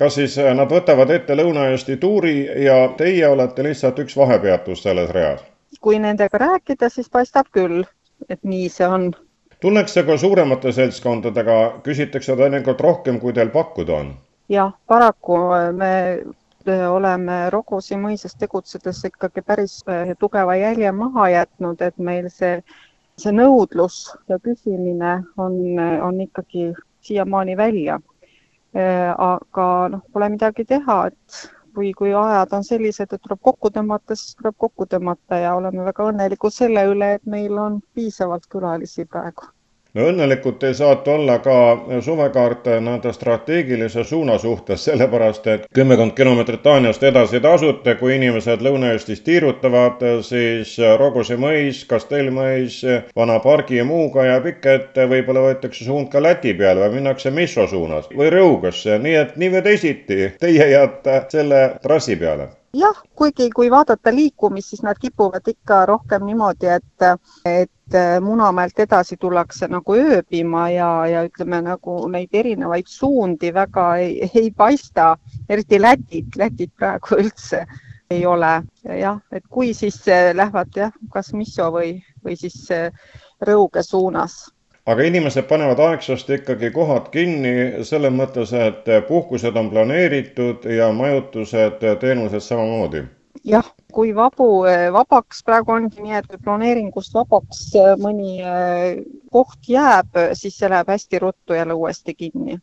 kas 0.00 0.14
siis 0.14 0.36
nad 0.56 0.70
võtavad 0.72 1.10
ette 1.14 1.36
Lõuna-Eesti 1.36 1.96
tuuri 2.00 2.64
ja 2.64 2.88
teie 2.96 3.28
olete 3.28 3.62
lihtsalt 3.62 3.98
üks 3.98 4.16
vahepeatus 4.16 4.82
selles 4.82 5.10
reas? 5.10 5.40
kui 5.80 5.98
nendega 5.98 6.38
rääkida, 6.38 6.88
siis 6.88 7.10
paistab 7.10 7.46
küll, 7.52 7.84
et 8.28 8.42
nii 8.42 8.68
see 8.68 8.86
on. 8.86 9.12
tullakse 9.60 10.02
ka 10.02 10.16
suuremate 10.16 10.72
seltskondadega, 10.72 11.80
küsitakse 11.86 12.36
teinekord 12.36 12.80
rohkem, 12.80 13.20
kui 13.20 13.32
teil 13.32 13.48
pakkuda 13.54 13.94
on? 14.02 14.14
jah, 14.48 14.74
paraku 14.86 15.38
me 15.72 15.94
oleme 16.66 17.50
Rogosi 17.50 17.96
mõisas 17.96 18.34
tegutsedes 18.38 19.04
ikkagi 19.08 19.42
päris 19.42 19.80
tugeva 20.18 20.56
jälje 20.56 20.92
maha 20.92 21.28
jätnud, 21.28 21.80
et 21.80 21.98
meil 21.98 22.28
see, 22.28 22.62
see 23.22 23.32
nõudlus 23.36 23.96
ja 24.28 24.38
küsimine 24.42 25.12
on, 25.36 25.56
on 26.06 26.20
ikkagi 26.26 26.70
siiamaani 27.06 27.56
välja. 27.56 28.00
aga 29.18 29.66
noh, 29.90 30.02
pole 30.12 30.28
midagi 30.30 30.64
teha, 30.64 30.98
et 31.10 31.40
kui, 31.74 31.92
kui 31.98 32.12
ajad 32.14 32.52
on 32.58 32.66
sellised, 32.66 33.12
et 33.12 33.22
tuleb 33.22 33.40
kokku 33.42 33.70
tõmmata, 33.74 34.14
siis 34.18 34.36
tuleb 34.38 34.54
kokku 34.66 34.86
tõmmata 34.90 35.40
ja 35.42 35.56
oleme 35.58 35.86
väga 35.88 36.06
õnnelikud 36.12 36.54
selle 36.54 36.84
üle, 36.92 37.14
et 37.18 37.26
meil 37.26 37.58
on 37.58 37.80
piisavalt 37.94 38.46
külalisi 38.52 39.06
praegu 39.10 39.50
no 39.94 40.06
õnnelikud 40.10 40.58
te 40.62 40.72
saate 40.76 41.10
olla 41.10 41.38
ka 41.44 41.56
suvekaart 42.04 42.68
nende 42.84 43.12
strateegilise 43.12 44.04
suuna 44.04 44.38
suhtes, 44.38 44.84
sellepärast 44.88 45.46
et 45.50 45.66
kümmekond 45.74 46.14
kilomeetrit 46.18 46.62
Taaniast 46.62 47.02
edasi 47.02 47.40
te 47.40 47.48
asute, 47.48 47.94
kui 48.00 48.14
inimesed 48.16 48.62
Lõuna-Eestist 48.66 49.24
tiirutavad, 49.26 50.04
siis 50.26 50.76
Rogusi 51.00 51.38
mõis, 51.40 51.82
Kastelmõis, 51.90 52.80
Vana 53.16 53.40
pargi 53.42 53.80
ja 53.80 53.88
muuga 53.88 54.26
jääb 54.28 54.46
ikka 54.54 54.76
ette, 54.78 55.08
võib-olla 55.10 55.48
võetakse 55.48 55.84
suund 55.84 56.10
ka 56.12 56.22
Läti 56.22 56.54
peale 56.54 56.86
või 56.86 57.00
minnakse 57.00 57.34
Misso 57.34 57.66
suunas 57.70 58.08
või 58.14 58.30
Rõugasse, 58.34 58.98
nii 59.02 59.18
et 59.24 59.36
nii 59.40 59.52
või 59.56 59.66
teisiti 59.66 60.32
teie 60.40 60.70
jääte 60.74 61.22
selle 61.32 61.66
trassi 61.82 62.16
peale 62.20 62.50
jah, 62.72 63.02
kuigi 63.16 63.50
kui 63.50 63.70
vaadata 63.70 64.12
liikumist, 64.14 64.70
siis 64.70 64.82
nad 64.82 64.98
kipuvad 65.00 65.46
ikka 65.48 65.84
rohkem 65.86 66.24
niimoodi, 66.26 66.66
et, 66.66 67.06
et 67.44 67.70
Munamäelt 68.22 68.78
edasi 68.78 69.16
tullakse 69.18 69.66
nagu 69.66 69.96
ööbima 69.98 70.68
ja, 70.70 70.90
ja 71.10 71.24
ütleme 71.26 71.58
nagu 71.66 71.94
neid 72.12 72.36
erinevaid 72.38 72.86
suundi 72.86 73.50
väga 73.54 73.86
ei, 73.98 74.28
ei 74.34 74.52
paista, 74.54 75.16
eriti 75.48 75.80
Lätit, 75.82 76.38
Lätit 76.38 76.70
praegu 76.78 77.18
üldse 77.18 77.64
ei 78.10 78.22
ole. 78.26 78.52
Jah, 79.00 79.18
et 79.32 79.42
kui 79.50 79.74
siis 79.74 79.98
lähevad 80.06 80.70
jah, 80.76 80.94
kas 81.10 81.32
Misso 81.34 81.66
või, 81.74 81.96
või 82.22 82.38
siis 82.38 82.62
Rõuge 83.42 83.82
suunas 83.82 84.38
aga 84.90 85.06
inimesed 85.06 85.46
panevad 85.46 85.78
aegsasti 85.84 86.40
ikkagi 86.40 86.70
kohad 86.74 87.10
kinni 87.14 87.84
selles 87.86 88.12
mõttes, 88.14 88.52
et 88.56 88.88
puhkused 89.08 89.56
on 89.56 89.70
planeeritud 89.70 90.66
ja 90.76 90.90
majutused, 90.92 91.84
teenused 92.00 92.42
samamoodi. 92.46 93.04
jah, 93.44 93.68
kui 93.92 94.14
vabu, 94.14 94.48
vabaks 94.92 95.44
praegu 95.44 95.72
ongi 95.72 96.02
nii, 96.02 96.16
et 96.18 96.34
planeeringust 96.44 97.14
vabaks 97.14 97.62
mõni 98.02 98.40
eh, 98.42 98.98
koht 99.32 99.68
jääb, 99.68 100.18
siis 100.32 100.58
see 100.58 100.68
läheb 100.68 100.90
hästi 100.90 101.22
ruttu 101.22 101.54
jälle 101.54 101.72
uuesti 101.72 102.14
kinni. 102.14 102.58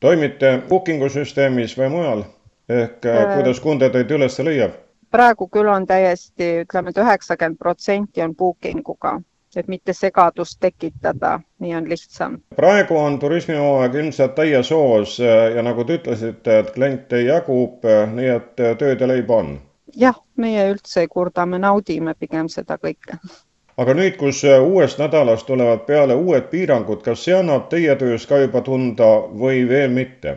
toimite 0.00 0.62
bookingu 0.68 1.08
süsteemis 1.08 1.78
või 1.78 1.88
mujal 1.88 2.24
ehk 2.68 3.06
äh, 3.06 3.34
kuidas 3.36 3.60
kunde 3.60 3.90
teid 3.90 4.10
üles 4.10 4.38
leiab? 4.38 4.78
praegu 5.10 5.48
küll 5.52 5.68
on 5.68 5.86
täiesti, 5.86 6.62
ütleme 6.62 6.90
et 6.90 6.98
üheksakümmend 6.98 7.58
protsenti 7.58 8.22
on 8.22 8.36
booking 8.36 8.88
uga 8.88 9.18
et 9.56 9.68
mitte 9.68 9.92
segadust 9.92 10.58
tekitada, 10.60 11.40
nii 11.58 11.74
on 11.76 11.88
lihtsam. 11.88 12.38
praegu 12.56 12.96
on 12.96 13.18
turismihooaeg 13.18 13.94
ilmselt 13.94 14.34
täies 14.34 14.70
hoos 14.70 15.18
ja 15.56 15.62
nagu 15.62 15.84
te 15.84 15.98
ütlesite, 16.00 16.58
et 16.58 16.70
kliente 16.70 17.22
jagub, 17.22 17.84
nii 18.14 18.28
et 18.36 18.54
tööd 18.56 19.00
ja 19.00 19.08
leiba 19.08 19.36
on? 19.36 19.56
jah, 19.96 20.20
meie 20.36 20.68
üldse 20.72 21.00
ei 21.04 21.08
kurda, 21.08 21.46
me 21.46 21.58
naudime 21.58 22.14
pigem 22.18 22.48
seda 22.48 22.78
kõike. 22.80 23.18
aga 23.76 23.94
nüüd, 23.96 24.16
kus 24.20 24.44
uuest 24.44 24.98
nädalast 24.98 25.46
tulevad 25.46 25.84
peale 25.86 26.14
uued 26.14 26.48
piirangud, 26.50 27.02
kas 27.02 27.24
see 27.24 27.36
annab 27.36 27.68
teie 27.68 27.96
töös 27.96 28.26
ka 28.26 28.40
juba 28.44 28.60
tunda 28.60 29.12
või 29.44 29.68
veel 29.68 29.90
mitte? 29.90 30.36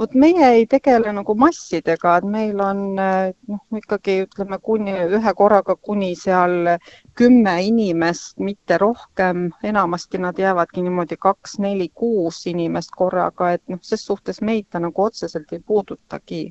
Vot 0.00 0.14
meie 0.14 0.46
ei 0.56 0.66
tegele 0.66 1.12
nagu 1.12 1.34
massidega, 1.36 2.14
et 2.18 2.26
meil 2.34 2.60
on 2.64 2.80
noh, 2.96 3.60
ikkagi 3.80 4.14
ütleme 4.26 4.58
kuni 4.68 4.94
ühe 5.18 5.34
korraga 5.40 5.76
kuni 5.88 6.12
seal 6.16 6.72
kümme 7.20 7.54
inimest, 7.66 8.38
mitte 8.48 8.78
rohkem, 8.80 9.50
enamasti 9.72 10.22
nad 10.24 10.38
jäävadki 10.40 10.84
niimoodi 10.86 11.20
kaks, 11.28 11.58
neli, 11.66 11.90
kuus 12.02 12.40
inimest 12.54 12.94
korraga, 12.96 13.52
et 13.58 13.64
noh, 13.68 13.82
ses 13.82 14.06
suhtes 14.08 14.40
meid 14.40 14.70
ta 14.70 14.80
nagu 14.80 15.08
otseselt 15.08 15.52
ei 15.52 15.60
puudutagi 15.60 16.42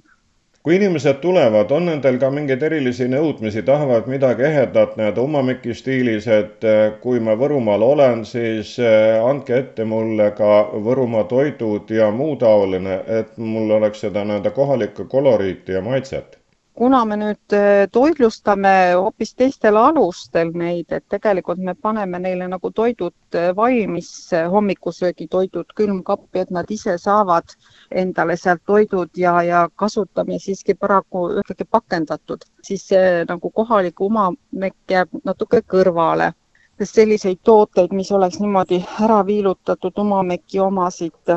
kui 0.63 0.75
inimesed 0.75 1.17
tulevad, 1.21 1.71
on 1.71 1.87
nendel 1.89 2.17
ka 2.21 2.29
mingeid 2.33 2.63
erilisi 2.67 3.07
nõudmisi, 3.09 3.63
tahavad 3.69 4.09
midagi 4.13 4.45
ehedat 4.49 4.93
nii-öelda 4.97 5.23
Umamiki 5.25 5.73
stiilis, 5.77 6.27
et 6.27 6.67
eh, 6.73 6.81
kui 7.05 7.19
ma 7.19 7.33
Võrumaal 7.39 7.85
olen, 7.87 8.25
siis 8.33 8.75
eh, 8.79 9.17
andke 9.29 9.57
ette 9.57 9.87
mulle 9.93 10.29
ka 10.37 10.51
Võrumaa 10.89 11.25
toidud 11.31 11.89
ja 11.97 12.11
muu 12.11 12.35
taoline, 12.45 13.01
et 13.21 13.33
mul 13.37 13.73
oleks 13.79 14.05
seda 14.05 14.25
nii-öelda 14.27 14.53
kohalikku 14.59 15.09
koloriiti 15.15 15.79
ja 15.79 15.81
maitset 15.81 16.40
kuna 16.73 17.05
me 17.05 17.17
nüüd 17.19 17.53
äh, 17.55 17.87
toitlustame 17.91 18.71
hoopis 18.95 19.33
teistel 19.35 19.77
alustel 19.77 20.51
neid, 20.55 20.91
et 20.95 21.03
tegelikult 21.11 21.59
me 21.59 21.73
paneme 21.75 22.19
neile 22.23 22.47
nagu 22.51 22.71
toidud 22.71 23.37
äh, 23.37 23.49
valmis, 23.55 24.11
äh, 24.33 24.47
hommikusöögitoidud 24.51 25.73
külmkappi, 25.75 26.43
et 26.45 26.51
nad 26.51 26.71
ise 26.71 26.95
saavad 26.97 27.55
endale 28.03 28.37
sealt 28.39 28.63
toidud 28.65 29.09
ja, 29.17 29.35
ja 29.43 29.65
kasutame 29.75 30.39
siiski 30.39 30.73
paraku 30.73 31.27
ikkagi 31.43 31.67
pakendatud, 31.71 32.45
siis 32.63 32.87
see 32.93 33.25
nagu 33.27 33.51
kohalik 33.51 33.99
umamekk 34.01 34.95
jääb 34.95 35.19
natuke 35.25 35.63
kõrvale. 35.75 36.31
Sest 36.79 36.95
selliseid 36.97 37.41
tooteid, 37.45 37.91
mis 37.93 38.09
oleks 38.11 38.39
niimoodi 38.41 38.79
ära 39.05 39.19
viilutatud 39.27 39.99
umameki 40.01 40.63
omasid, 40.63 41.35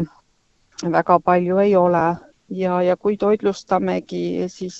väga 0.94 1.18
palju 1.20 1.58
ei 1.60 1.74
ole 1.76 2.04
ja, 2.50 2.82
ja 2.82 2.96
kui 2.96 3.16
toitlustamegi, 3.16 4.48
siis, 4.48 4.78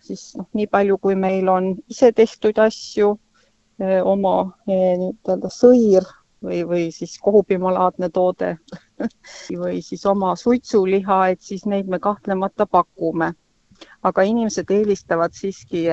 siis 0.00 0.24
noh, 0.36 0.48
nii 0.54 0.66
palju, 0.70 0.98
kui 0.98 1.16
meil 1.16 1.48
on 1.48 1.74
ise 1.88 2.12
tehtud 2.12 2.58
asju, 2.58 3.14
eh, 3.80 4.00
oma 4.04 4.34
eh, 4.68 4.96
nii-ütelda 5.00 5.52
sõir 5.54 6.06
või, 6.44 6.62
või 6.68 6.88
siis 6.92 7.18
kohupimalaadne 7.22 8.10
toode 8.10 8.56
või 9.62 9.80
siis 9.82 10.06
oma 10.06 10.34
suitsuliha, 10.36 11.20
et 11.34 11.42
siis 11.42 11.66
neid 11.66 11.88
me 11.88 11.98
kahtlemata 11.98 12.66
pakume. 12.66 13.34
aga 14.02 14.22
inimesed 14.28 14.70
eelistavad 14.70 15.32
siiski 15.32 15.86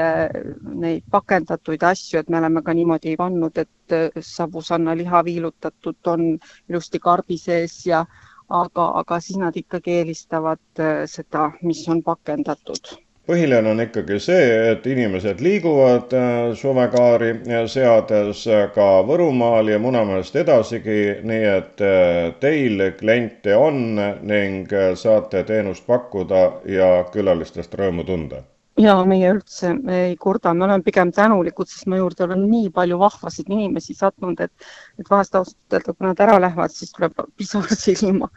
neid 0.76 1.04
pakendatuid 1.12 1.84
asju, 1.88 2.20
et 2.20 2.30
me 2.30 2.38
oleme 2.38 2.62
ka 2.64 2.74
niimoodi 2.74 3.16
pannud, 3.16 3.58
et 3.58 3.96
savusanna 4.20 4.96
liha 4.96 5.24
viilutatud 5.24 6.12
on 6.12 6.26
ilusti 6.70 7.00
karbi 7.00 7.38
sees 7.38 7.86
ja 7.86 8.06
aga, 8.50 8.86
aga 9.02 9.20
siis 9.20 9.40
nad 9.42 9.58
ikkagi 9.58 10.00
eelistavad 10.02 10.80
äh, 10.80 11.04
seda, 11.10 11.52
mis 11.62 11.84
on 11.90 12.02
pakendatud. 12.04 12.96
Põhiline 13.28 13.68
on 13.74 13.84
ikkagi 13.84 14.22
see, 14.24 14.44
et 14.72 14.86
inimesed 14.88 15.42
liiguvad 15.44 16.14
äh, 16.16 16.36
suvekaari 16.56 17.34
seades 17.68 18.46
ka 18.76 18.88
Võrumaal 19.08 19.74
ja 19.74 19.80
Munamäest 19.84 20.36
edasigi, 20.40 21.00
nii 21.28 21.48
et 21.58 21.84
äh, 21.84 22.20
teil 22.40 22.86
kliente 23.00 23.56
on 23.56 24.00
ning 24.22 24.72
saate 24.96 25.44
teenust 25.44 25.88
pakkuda 25.88 26.46
ja 26.72 26.92
külalistest 27.12 27.76
rõõmu 27.76 28.08
tunda 28.08 28.46
ja 28.78 28.96
meie 29.10 29.32
üldse 29.34 29.72
ei 29.94 30.16
kurda, 30.22 30.54
me 30.54 30.66
oleme 30.68 30.86
pigem 30.86 31.12
tänulikud, 31.16 31.70
sest 31.70 31.88
me 31.90 32.00
juurde 32.00 32.28
on 32.28 32.46
nii 32.50 32.70
palju 32.76 33.00
vahvasid 33.02 33.50
inimesi 33.50 33.96
sattunud, 33.98 34.40
et, 34.44 34.68
et 35.00 35.10
vahest 35.10 35.36
ausalt 35.40 35.78
öelda, 35.78 35.94
kui 35.94 36.08
nad 36.08 36.22
ära 36.28 36.38
lähevad, 36.42 36.74
siis 36.74 36.94
tuleb 36.96 37.18
pisar 37.38 37.68
silma. 37.86 38.30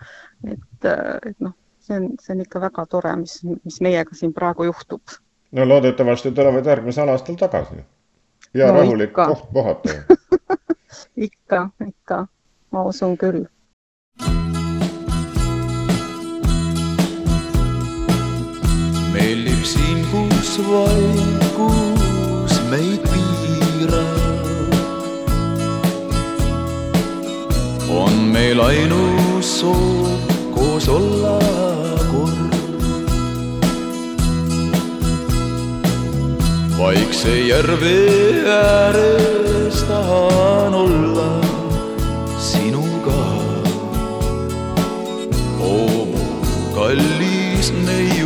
et, 0.48 0.88
et 0.88 1.36
noh, 1.38 1.54
see 1.84 1.98
on, 1.98 2.08
see 2.22 2.34
on 2.36 2.44
ikka 2.46 2.64
väga 2.66 2.86
tore, 2.90 3.14
mis, 3.20 3.40
mis 3.44 3.80
meiega 3.84 4.16
siin 4.16 4.34
praegu 4.36 4.68
juhtub. 4.70 5.16
no 5.52 5.68
loodetavasti 5.68 6.32
tulevad 6.32 6.66
järgmisel 6.66 7.08
aastal 7.08 7.38
tagasi. 7.40 7.84
ja 8.54 8.72
no, 8.72 8.80
rahulik 8.80 9.10
ikka. 9.10 9.26
koht 9.34 9.48
puhata 9.52 10.18
ikka, 11.28 11.68
ikka, 11.88 12.26
ma 12.70 12.84
usun 12.88 13.16
küll 13.20 13.44
siin, 19.64 20.06
kus 20.10 20.58
valgus 20.68 22.54
meid 22.70 23.02
piirab. 23.10 24.74
on 27.90 28.14
meil 28.32 28.60
ainus 28.60 29.60
soov 29.60 30.08
koos 30.54 30.88
olla 30.88 31.38
kord. 32.12 32.54
vaikse 36.78 37.32
järve 37.48 37.98
ääres 38.46 39.82
tahan 39.88 40.74
olla 40.74 41.30
sinuga. 42.38 43.22
oo 45.60 46.04
mu 46.12 46.24
kallis 46.74 47.72
neiu 47.86 48.19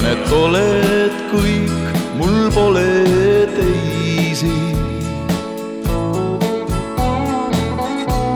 tean, 0.00 0.12
et 0.12 0.32
oled 0.32 1.14
kõik, 1.32 1.98
mul 2.18 2.50
pole 2.54 3.46
teisi. 3.56 4.54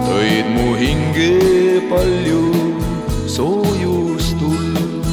tõid 0.09 0.47
mu 0.55 0.75
hinge 0.79 1.83
palju 1.91 2.45
soojust 3.27 4.39
tuld. 4.39 5.07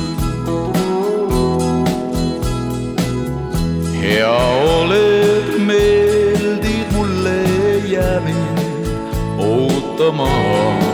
hea 4.02 4.38
oled, 4.82 5.58
meeldid 5.70 6.94
mulle, 6.96 7.40
jää 7.88 8.20
mind 8.26 8.90
ootama. 9.38 10.89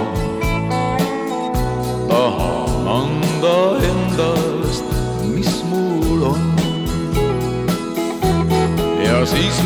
Ja 9.25 9.31
siis 9.31 9.63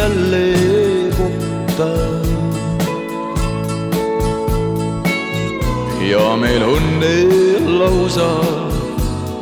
jälle 0.00 0.46
kohta. 1.18 1.88
ja 6.10 6.36
meil 6.40 6.62
õnne 6.64 7.16
lausa 7.80 8.30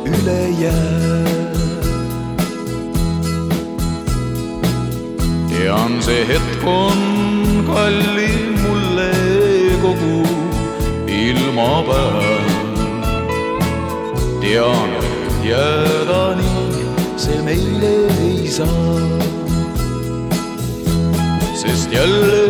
üle 0.05 0.41
jää. 0.59 1.23
tean, 5.49 5.95
see 6.03 6.27
hetk 6.27 6.67
on 6.67 6.99
kallim 7.69 8.59
mulle 8.65 9.11
kogu 9.85 10.19
ilmapäev. 11.07 12.51
tean, 14.43 14.91
et 15.07 15.41
jääda 15.53 16.21
nii 16.43 16.85
see 17.15 17.41
meile 17.47 17.95
ei 18.27 18.47
saa. 18.59 19.28
Sest 21.89 21.93
jälle 21.93 22.49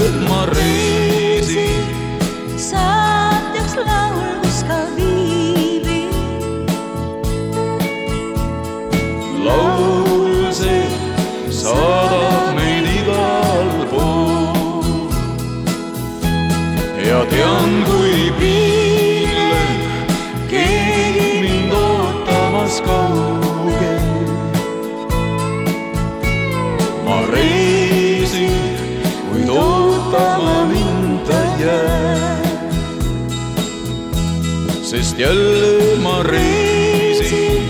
jälle 35.20 36.00
ma 36.04 36.24
reisin 36.24 37.64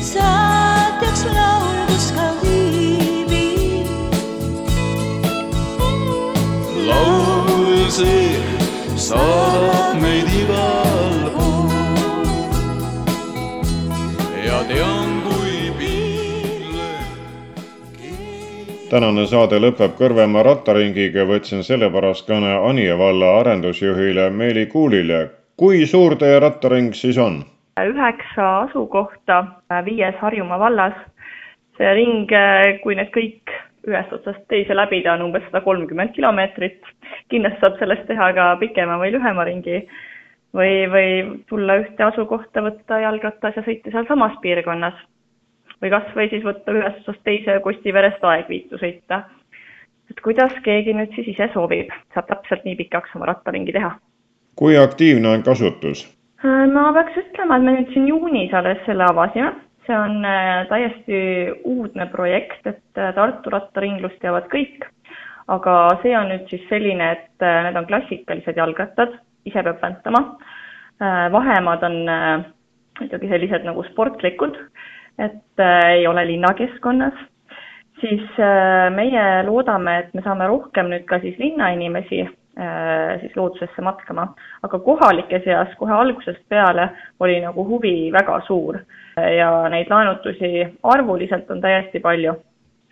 saatjaks 0.00 1.24
laul, 1.34 1.78
kus 1.86 2.12
ka 2.16 2.26
viibib. 2.42 3.88
laul 6.86 7.90
see 7.90 8.38
saadab 8.94 9.98
meid 10.02 10.30
igal 10.42 11.18
pool. 11.34 12.30
ja 14.46 14.62
tean, 14.70 15.10
kui 15.26 15.72
piinlik. 15.78 17.10
tänane 18.90 19.26
saade 19.26 19.58
lõpeb 19.58 19.98
Kõrvemaa 19.98 20.46
rattaringiga, 20.46 21.26
võtsin 21.26 21.66
sellepärast 21.66 22.30
kõne 22.30 22.54
Anija 22.70 22.98
valla 23.02 23.34
arendusjuhile 23.40 24.30
Meeli 24.30 24.66
Kuulile. 24.66 25.37
Kui 25.58 25.86
suur 25.90 26.14
teie 26.18 26.38
rattaring 26.40 26.92
siis 26.94 27.16
on? 27.18 27.40
üheksa 27.78 28.44
asukohta 28.64 29.38
viies 29.86 30.14
Harjumaa 30.20 30.58
vallas. 30.58 30.94
see 31.78 31.90
ring, 31.94 32.30
kui 32.82 32.94
need 32.98 33.10
kõik 33.14 33.54
ühest 33.86 34.12
otsast 34.12 34.44
teise 34.50 34.74
läbida, 34.74 35.12
on 35.14 35.28
umbes 35.28 35.44
sada 35.46 35.60
kolmkümmend 35.66 36.14
kilomeetrit. 36.14 36.80
kindlasti 37.28 37.60
saab 37.64 37.78
sellest 37.78 38.06
teha 38.06 38.32
ka 38.38 38.48
pikema 38.62 38.98
või 39.02 39.12
lühema 39.14 39.46
ringi 39.50 39.82
või, 40.54 40.72
või 40.94 41.10
tulla 41.50 41.80
ühte 41.82 42.06
asukohta, 42.06 42.62
võtta 42.62 43.02
jalgrattas 43.02 43.58
ja 43.58 43.66
sõita 43.66 43.90
sealsamas 43.90 44.38
piirkonnas. 44.42 44.94
või 45.82 45.90
kas 45.90 46.14
või 46.14 46.30
siis 46.30 46.44
võtta 46.46 46.74
ühest 46.74 47.02
otsast 47.02 47.24
teise 47.24 47.60
Kostiverest 47.66 48.24
Aegviitu 48.24 48.78
sõita. 48.78 49.24
et 50.10 50.20
kuidas 50.20 50.54
keegi 50.62 50.94
nüüd 50.94 51.14
siis 51.14 51.34
ise 51.34 51.50
soovib, 51.54 51.90
saab 52.14 52.30
täpselt 52.30 52.64
nii 52.64 52.76
pikaks 52.84 53.16
oma 53.16 53.26
rattaringi 53.34 53.72
teha 53.72 53.96
kui 54.58 54.76
aktiivne 54.76 55.28
on 55.28 55.42
kasutus? 55.46 56.04
ma 56.72 56.90
peaks 56.94 57.16
ütlema, 57.18 57.56
et 57.58 57.64
me 57.66 57.74
nüüd 57.76 57.90
siin 57.94 58.06
juunis 58.10 58.54
alles 58.54 58.78
selle 58.86 59.06
avasime. 59.06 59.54
see 59.86 59.96
on 59.96 60.24
äh, 60.28 60.66
täiesti 60.68 61.18
uudne 61.64 62.06
projekt, 62.12 62.66
et 62.66 62.98
äh, 63.00 63.14
Tartu 63.16 63.50
rattaringlust 63.50 64.18
teavad 64.20 64.50
kõik. 64.52 64.84
aga 65.48 65.74
see 66.02 66.12
on 66.18 66.28
nüüd 66.32 66.50
siis 66.50 66.66
selline, 66.68 67.12
et 67.12 67.46
äh, 67.46 67.62
need 67.64 67.78
on 67.80 67.86
klassikalised 67.86 68.56
jalgrattad, 68.56 69.14
ise 69.46 69.62
peab 69.62 69.82
väntama. 69.82 70.24
vahemaad 71.32 71.82
on 71.86 71.96
muidugi 72.98 73.28
sellised 73.30 73.64
nagu 73.64 73.84
sportlikud, 73.86 74.56
et 75.18 75.62
ei 75.94 76.06
ole 76.06 76.26
linnakeskkonnas. 76.26 77.14
siis 78.00 78.42
meie 78.94 79.24
loodame, 79.46 79.98
et 79.98 80.14
me 80.14 80.22
saame 80.22 80.46
rohkem 80.46 80.90
nüüd 80.90 81.06
ka 81.06 81.20
siis 81.22 81.38
linnainimesi 81.38 82.26
siis 83.20 83.36
loodusesse 83.36 83.82
matkama. 83.82 84.26
aga 84.62 84.78
kohalike 84.78 85.40
seas 85.44 85.74
kohe 85.78 85.92
algusest 85.94 86.42
peale 86.48 86.88
oli 87.20 87.40
nagu 87.40 87.64
huvi 87.64 88.10
väga 88.12 88.40
suur 88.46 88.80
ja 89.36 89.50
neid 89.68 89.90
laenutusi 89.90 90.66
arvuliselt 90.82 91.50
on 91.50 91.60
täiesti 91.60 92.00
palju. 92.00 92.34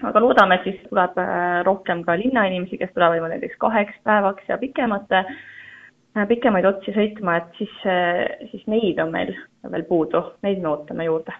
aga 0.04 0.20
loodame, 0.20 0.54
et 0.54 0.64
siis 0.64 0.80
tuleb 0.88 1.18
rohkem 1.64 2.02
ka 2.04 2.18
linnainimesi, 2.20 2.78
kes 2.78 2.90
tulevad 2.94 3.30
näiteks 3.32 3.56
kaheks 3.58 3.94
päevaks 4.04 4.48
ja 4.48 4.58
pikemate, 4.58 5.22
pikemaid 6.28 6.64
otsi 6.68 6.92
sõitma, 6.92 7.36
et 7.36 7.56
siis, 7.58 7.72
siis 8.50 8.66
neid 8.66 9.00
on 9.00 9.10
meil 9.10 9.32
veel 9.70 9.86
puudu, 9.88 10.20
neid 10.44 10.60
me 10.60 10.68
ootame 10.68 11.08
juurde. 11.08 11.32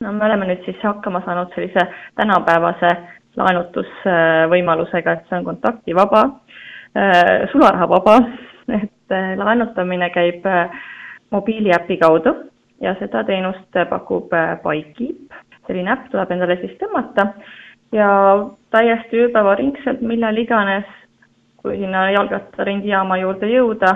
no 0.00 0.12
me 0.12 0.24
oleme 0.24 0.46
nüüd 0.50 0.64
siis 0.64 0.82
hakkama 0.82 1.22
saanud 1.24 1.54
sellise 1.54 1.86
tänapäevase 2.18 2.90
laenutusvõimalusega, 3.36 5.12
et 5.12 5.28
see 5.28 5.38
on 5.38 5.44
kontaktivaba 5.44 6.24
sularahavaba, 7.52 8.16
et 8.68 9.14
laenutamine 9.36 10.10
käib 10.10 10.46
mobiiliäpi 11.30 11.96
kaudu 11.96 12.34
ja 12.80 12.94
seda 12.98 13.24
teenust 13.24 13.78
pakub 13.88 14.30
Bikekeep. 14.64 15.34
selline 15.66 15.92
äpp 15.92 16.08
tuleb 16.10 16.30
endale 16.34 16.56
siis 16.56 16.72
tõmmata 16.80 17.26
ja 17.92 18.08
täiesti 18.70 19.20
ööpäevaringselt, 19.24 20.00
millal 20.00 20.36
iganes, 20.36 20.86
kui 21.62 21.76
sinna 21.78 22.08
jalgrattaringijaama 22.10 23.18
juurde 23.20 23.50
jõuda, 23.50 23.92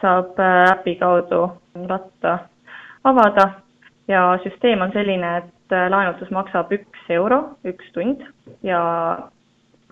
saab 0.00 0.40
äpi 0.72 0.94
kaudu 1.00 1.42
ratta 1.88 2.38
avada 3.04 3.48
ja 4.08 4.38
süsteem 4.42 4.80
on 4.80 4.92
selline, 4.92 5.36
et 5.42 5.76
laenutus 5.90 6.30
maksab 6.30 6.72
üks 6.72 7.10
euro, 7.10 7.42
üks 7.64 7.92
tund 7.94 8.24
ja 8.62 8.82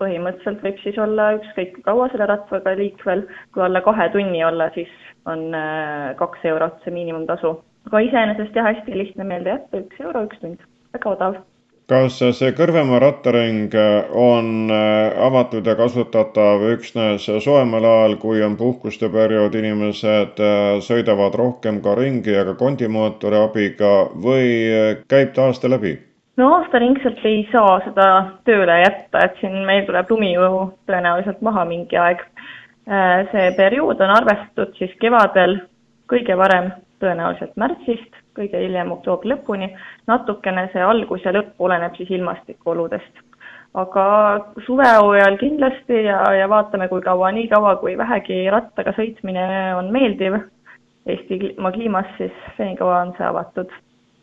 põhimõtteliselt 0.01 0.63
võib 0.65 0.81
siis 0.83 0.97
olla 1.01 1.31
ükskõik 1.37 1.75
kui 1.75 1.85
kaua 1.85 2.09
selle 2.11 2.27
rattaga 2.31 2.73
liikvel, 2.79 3.25
kui 3.53 3.65
alla 3.65 3.83
kahe 3.85 4.09
tunni 4.15 4.43
olla, 4.45 4.71
siis 4.75 4.91
on 5.29 5.51
kaks 6.17 6.49
eurot 6.53 6.81
see 6.83 6.95
miinimumtasu. 6.95 7.59
aga 7.89 8.03
iseenesest 8.07 8.57
jah, 8.57 8.67
hästi 8.69 8.97
lihtne 8.97 9.25
meelde 9.27 9.55
jätta, 9.55 9.81
üks 9.85 10.03
euro, 10.03 10.25
üks 10.27 10.41
tund, 10.41 10.61
väga 10.95 11.09
odav. 11.15 11.39
kas 11.91 12.19
see 12.37 12.51
Kõrvemaa 12.57 12.99
rattaring 13.03 13.73
on 14.25 14.71
avatud 15.29 15.65
ja 15.67 15.75
kasutatav 15.75 16.63
üksnes 16.71 17.25
soojemal 17.45 17.85
ajal, 17.93 18.15
kui 18.21 18.43
on 18.45 18.55
puhkuste 18.57 19.09
periood, 19.13 19.57
inimesed 19.59 20.39
sõidavad 20.87 21.35
rohkem 21.41 21.81
ka 21.81 21.97
ringi 21.99 22.37
ja 22.37 22.45
ka 22.47 22.55
kondimootori 22.63 23.43
abiga 23.43 23.91
või 24.27 25.03
käib 25.11 25.35
ta 25.35 25.49
aasta 25.49 25.69
läbi? 25.69 25.99
No 26.41 26.51
aastaringselt 26.57 27.21
ei 27.27 27.43
saa 27.51 27.79
seda 27.85 28.07
tööle 28.47 28.79
jätta, 28.81 29.25
et 29.25 29.37
siin 29.41 29.61
meil 29.67 29.85
tuleb 29.87 30.09
lumi 30.09 30.33
ju 30.33 30.47
tõenäoliselt 30.89 31.41
maha 31.45 31.65
mingi 31.69 31.97
aeg. 31.97 32.23
see 33.31 33.51
periood 33.57 34.01
on 34.01 34.09
arvestatud 34.09 34.73
siis 34.79 34.93
kevadel 34.99 35.59
kõige 36.09 36.35
varem 36.37 36.71
tõenäoliselt 37.01 37.53
märtsist, 37.61 38.15
kõige 38.37 38.59
hiljem 38.61 38.91
oktoobri 38.95 39.29
lõpuni. 39.31 39.69
natukene 40.07 40.69
see 40.73 40.81
algus 40.81 41.25
ja 41.25 41.33
lõpp 41.35 41.59
oleneb 41.59 41.95
siis 41.95 42.09
ilmastikuoludest. 42.09 43.21
aga 43.73 44.05
suvehooajal 44.65 45.37
kindlasti 45.37 46.03
ja, 46.03 46.23
ja 46.35 46.49
vaatame, 46.49 46.87
kui 46.87 47.01
kaua, 47.01 47.31
nii 47.31 47.47
kaua 47.47 47.75
kui 47.75 47.97
vähegi 47.97 48.49
rattaga 48.49 48.91
sõitmine 48.97 49.75
on 49.77 49.91
meeldiv 49.91 50.41
Eestimaa 51.05 51.71
kliimas, 51.71 52.05
siis 52.17 52.33
senikaua 52.57 52.99
on 53.01 53.13
see 53.17 53.25
avatud 53.25 53.71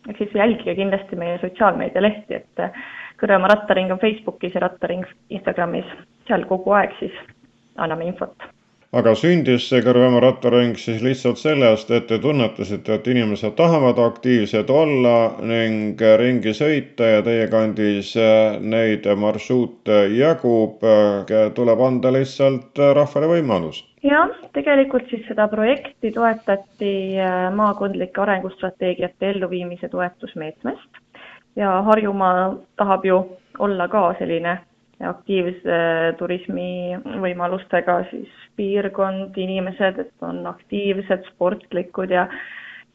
ehk 0.09 0.19
siis 0.19 0.35
jälgige 0.35 0.75
kindlasti 0.75 1.17
meie 1.17 1.39
sotsiaalmeedia 1.43 2.03
lehti, 2.03 2.35
et 2.35 2.71
Kõrvemaa 3.19 3.49
rattaring 3.51 3.91
on 3.91 3.99
Facebookis 3.99 4.55
ja 4.55 4.61
rattaring 4.63 5.03
Instagramis, 5.35 5.89
seal 6.29 6.45
kogu 6.47 6.71
aeg 6.71 6.93
siis 7.01 7.17
anname 7.77 8.07
infot. 8.07 8.47
aga 8.93 9.15
sündis 9.19 9.67
see 9.69 9.83
Kõrvemaa 9.85 10.23
rattaring 10.23 10.79
siis 10.79 11.03
lihtsalt 11.03 11.43
sellest, 11.43 11.91
et 11.91 12.07
te 12.07 12.19
tunnetasite, 12.19 12.95
et 12.95 13.11
inimesed 13.15 13.57
tahavad 13.59 13.99
aktiivsed 14.07 14.71
olla 14.71 15.17
ning 15.43 16.01
ringi 16.23 16.55
sõita 16.55 17.11
ja 17.17 17.27
teie 17.27 17.51
kandis 17.53 18.15
neid 18.61 19.11
marsruute 19.27 20.01
jagub, 20.15 20.89
tuleb 21.55 21.87
anda 21.91 22.15
lihtsalt 22.21 22.87
rahvale 23.03 23.35
võimalus 23.35 23.88
jah, 24.03 24.31
tegelikult 24.55 25.09
siis 25.11 25.25
seda 25.29 25.49
projekti 25.49 26.13
toetati 26.15 26.93
maakondlike 27.55 28.21
arengustrateegiate 28.21 29.31
elluviimise 29.35 29.89
toetusmeetmest. 29.89 31.03
Ja 31.57 31.83
Harjumaa 31.83 32.55
tahab 32.77 33.05
ju 33.05 33.19
olla 33.59 33.89
ka 33.89 34.13
selline 34.19 34.59
aktiivse 35.09 35.81
turismi 36.19 36.99
võimalustega 37.23 38.01
siis 38.11 38.31
piirkond, 38.59 39.37
inimesed, 39.39 39.99
et 39.99 40.27
on 40.27 40.47
aktiivsed, 40.47 41.27
sportlikud 41.33 42.11
ja 42.11 42.27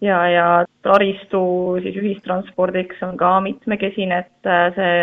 ja, 0.03 0.19
ja 0.27 0.47
taristu 0.83 1.41
siis 1.83 1.97
ühistranspordiks 1.99 3.01
on 3.05 3.17
ka 3.17 3.37
mitmekesine, 3.43 4.23
et 4.25 4.49
äh, 4.49 4.65
see 4.75 4.95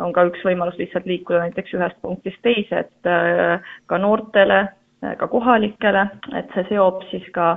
on 0.00 0.14
ka 0.16 0.24
üks 0.30 0.44
võimalus 0.46 0.78
lihtsalt 0.80 1.08
liikuda 1.10 1.44
näiteks 1.44 1.74
ühest 1.76 1.98
punktist 2.04 2.40
teise, 2.46 2.84
et 2.86 3.10
äh, 3.10 3.72
ka 3.90 3.98
noortele, 4.00 4.60
äh, 4.64 4.76
ka 5.00 5.28
kohalikele, 5.32 6.06
et 6.36 6.50
see 6.54 6.66
seob 6.68 7.04
siis 7.10 7.24
ka 7.32 7.54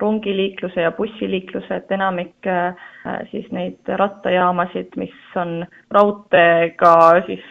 rongiliikluse 0.00 0.80
ja 0.80 0.90
bussiliikluse, 0.92 1.76
et 1.76 1.92
enamik 1.92 2.48
siis 3.30 3.46
neid 3.52 3.88
rattajaamasid, 4.00 4.92
mis 5.00 5.36
on 5.40 5.62
raudteega 5.92 6.92
siis 7.28 7.44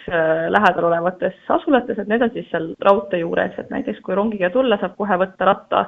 lähedal 0.53 0.89
olevates 0.91 1.37
asulates, 1.49 1.97
et 1.97 2.09
need 2.09 2.21
on 2.21 2.33
siis 2.33 2.45
seal 2.51 2.67
raudtee 2.85 3.23
juures, 3.23 3.57
et 3.57 3.73
näiteks 3.73 4.01
kui 4.05 4.17
rongiga 4.17 4.51
tulla, 4.53 4.77
saab 4.81 4.93
kohe 4.97 5.17
võtta 5.25 5.49
ratta 5.49 5.85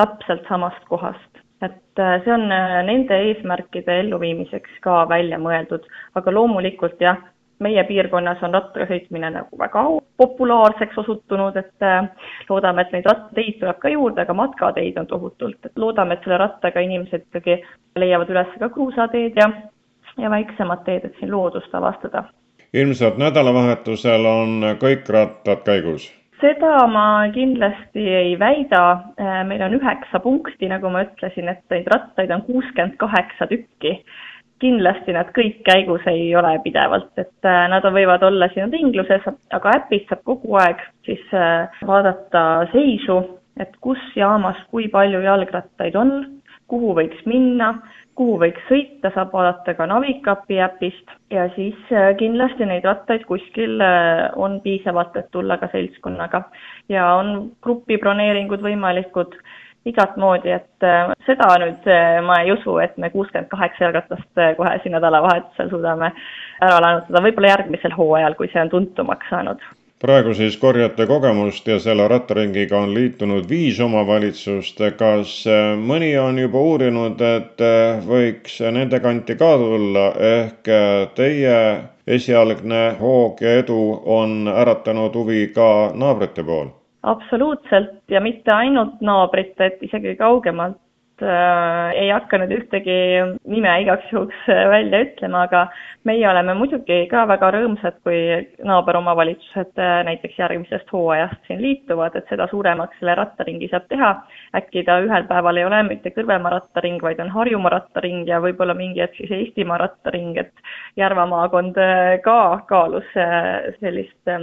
täpselt 0.00 0.46
samast 0.48 0.84
kohast. 0.88 1.42
Et 1.62 1.98
äh, 1.98 2.22
see 2.24 2.32
on 2.32 2.46
äh, 2.52 2.78
nende 2.88 3.16
eesmärkide 3.26 3.98
elluviimiseks 4.04 4.78
ka 4.84 5.02
välja 5.08 5.38
mõeldud, 5.42 5.84
aga 6.16 6.32
loomulikult 6.32 7.02
jah, 7.04 7.20
meie 7.60 7.84
piirkonnas 7.88 8.40
on 8.46 8.56
rattaga 8.56 8.88
sõitmine 8.88 9.32
nagu 9.34 9.60
väga 9.60 9.82
populaarseks 10.20 10.98
osutunud, 11.02 11.56
et 11.56 11.86
äh, 11.86 12.04
loodame, 12.48 12.84
et 12.84 12.94
neid 12.94 13.08
rattateid 13.08 13.58
tuleb 13.60 13.80
ka 13.82 13.92
juurde, 13.92 14.24
aga 14.26 14.36
matkateid 14.36 15.00
on 15.00 15.08
tohutult, 15.10 15.58
et 15.64 15.80
loodame, 15.80 16.16
et 16.16 16.26
selle 16.26 16.38
rattaga 16.42 16.84
inimesed 16.84 17.26
ikkagi 17.26 17.60
leiavad 17.98 18.30
üles 18.34 18.54
ka 18.60 18.70
kruusateed 18.76 19.40
ja, 19.40 19.50
ja 20.20 20.30
väiksemad 20.36 20.84
teed, 20.86 21.08
et 21.08 21.18
siin 21.18 21.32
loodust 21.32 21.74
avastada. 21.74 22.28
ilmselt 22.72 23.18
nädalavahetusel 23.18 24.26
on 24.30 24.72
kõik 24.78 25.08
rattad 25.10 25.64
käigus 25.66 26.10
seda 26.40 26.86
ma 26.88 27.28
kindlasti 27.34 28.04
ei 28.22 28.32
väida, 28.40 28.82
äh, 29.20 29.40
meil 29.46 29.62
on 29.66 29.76
üheksa 29.76 30.20
punkti, 30.24 30.68
nagu 30.72 30.90
ma 30.92 31.04
ütlesin, 31.04 31.50
et 31.52 31.62
neid 31.72 31.88
rattaid 31.92 32.32
on 32.34 32.44
kuuskümmend 32.48 32.96
kaheksa 33.00 33.48
tükki. 33.50 34.00
Kindlasti 34.60 35.14
nad 35.16 35.30
kõik 35.36 35.62
käigus 35.66 36.04
ei 36.10 36.30
ole 36.36 36.52
pidevalt, 36.64 37.12
et 37.20 37.48
äh, 37.48 37.66
nad 37.72 37.86
võivad 37.94 38.24
olla 38.26 38.50
siin 38.52 38.72
ringluses, 38.72 39.24
aga 39.56 39.76
äpist 39.80 40.10
saab 40.10 40.24
kogu 40.28 40.58
aeg 40.60 40.82
siis 41.08 41.22
äh, 41.36 41.80
vaadata 41.86 42.66
seisu, 42.74 43.20
et 43.60 43.72
kus 43.84 44.02
jaamas 44.16 44.60
kui 44.70 44.88
palju 44.92 45.22
jalgrattaid 45.24 45.96
on, 45.96 46.14
kuhu 46.70 46.94
võiks 46.98 47.24
minna 47.26 47.74
kuhu 48.20 48.34
võiks 48.42 48.60
sõita, 48.68 49.08
saab 49.14 49.30
vaadata 49.32 49.72
ka 49.78 49.86
Navicapi 49.88 50.58
äpist 50.60 51.14
ja 51.32 51.46
siis 51.54 51.78
äh, 51.94 52.10
kindlasti 52.20 52.68
neid 52.68 52.84
rattaid 52.84 53.24
kuskil 53.28 53.80
on 54.36 54.58
piisavalt, 54.60 55.16
et 55.16 55.30
tulla 55.32 55.56
ka 55.56 55.70
seltskonnaga. 55.72 56.44
ja 56.92 57.14
on 57.16 57.50
grupibroneeringud 57.64 58.60
võimalikud 58.60 59.38
igat 59.88 60.16
moodi, 60.20 60.52
et 60.52 60.86
äh, 60.86 61.12
seda 61.26 61.50
nüüd 61.62 61.90
ma 62.26 62.40
ei 62.44 62.52
usu, 62.52 62.78
et 62.84 62.96
me 63.00 63.10
kuuskümmend 63.10 63.48
kaheksa 63.52 63.86
jalgratast 63.86 64.44
kohe 64.56 64.78
siin 64.82 64.96
nädalavahetusel 64.98 65.70
suudame 65.72 66.12
ära 66.60 66.80
laenutada, 66.84 67.24
võib-olla 67.26 67.54
järgmisel 67.54 67.96
hooajal, 67.96 68.36
kui 68.38 68.50
see 68.52 68.64
on 68.64 68.72
tuntumaks 68.72 69.30
saanud 69.32 69.62
praegu 70.00 70.32
siis 70.34 70.56
korjate 70.56 71.04
kogemust 71.06 71.66
ja 71.68 71.76
selle 71.78 72.06
rattaringiga 72.08 72.78
on 72.78 72.94
liitunud 72.94 73.48
viis 73.48 73.80
omavalitsust. 73.84 74.80
kas 74.96 75.34
äh, 75.46 75.76
mõni 75.76 76.14
on 76.18 76.38
juba 76.38 76.62
uurinud, 76.72 77.20
et 77.20 77.60
äh, 77.60 78.00
võiks 78.06 78.60
nende 78.72 79.00
kanti 79.00 79.36
ka 79.36 79.52
tulla, 79.60 80.06
ehk 80.32 80.72
äh, 80.72 81.06
teie 81.14 81.60
esialgne 82.06 82.82
hoog 83.00 83.44
ja 83.44 83.58
edu 83.60 83.80
on 84.04 84.48
äratanud 84.48 85.14
huvi 85.14 85.46
ka 85.54 85.70
naabrite 85.94 86.44
pool? 86.44 86.72
Absoluutselt. 87.02 88.02
Ja 88.08 88.20
mitte 88.20 88.54
ainult 88.54 89.00
naabrite, 89.00 89.66
et 89.66 89.82
isegi 89.82 90.16
kaugemalt 90.16 90.78
äh, 91.22 91.92
ei 91.98 92.10
hakka 92.10 92.38
nüüd 92.40 92.52
ühtegi 92.56 92.96
nime 93.48 93.72
igaks 93.82 94.10
juhuks 94.12 94.48
äh, 94.48 94.66
välja 94.72 95.02
ütlema, 95.06 95.44
aga 95.48 95.66
meie 96.08 96.24
oleme 96.28 96.54
muidugi 96.56 97.02
ka 97.10 97.26
väga 97.28 97.50
rõõmsad, 97.54 97.98
kui 98.06 98.18
naaberomavalitsused 98.64 99.80
äh, 99.80 100.00
näiteks 100.08 100.38
järgmisest 100.38 100.92
hooajast 100.92 101.48
siin 101.48 101.60
liituvad, 101.62 102.16
et 102.16 102.28
seda 102.32 102.46
suuremaks 102.50 102.96
selle 103.00 103.14
rattaringi 103.18 103.68
saab 103.72 103.88
teha. 103.92 104.10
äkki 104.56 104.84
ta 104.84 104.98
ühel 105.04 105.26
päeval 105.28 105.60
ei 105.60 105.66
ole 105.68 105.82
mitte 105.88 106.12
Kõrvemaa 106.14 106.54
rattaring, 106.56 107.00
vaid 107.02 107.20
on 107.20 107.30
Harjumaa 107.34 107.74
rattaring 107.76 108.28
ja 108.28 108.40
võib-olla 108.40 108.74
mingi 108.74 109.02
hetk 109.04 109.20
siis 109.20 109.30
Eestimaa 109.36 109.78
rattaring, 109.84 110.36
et 110.40 110.52
Järva 110.96 111.26
maakond 111.28 111.76
äh, 111.78 112.16
ka 112.24 112.38
kaalus 112.68 113.08
äh, 113.16 113.70
sellist 113.80 114.34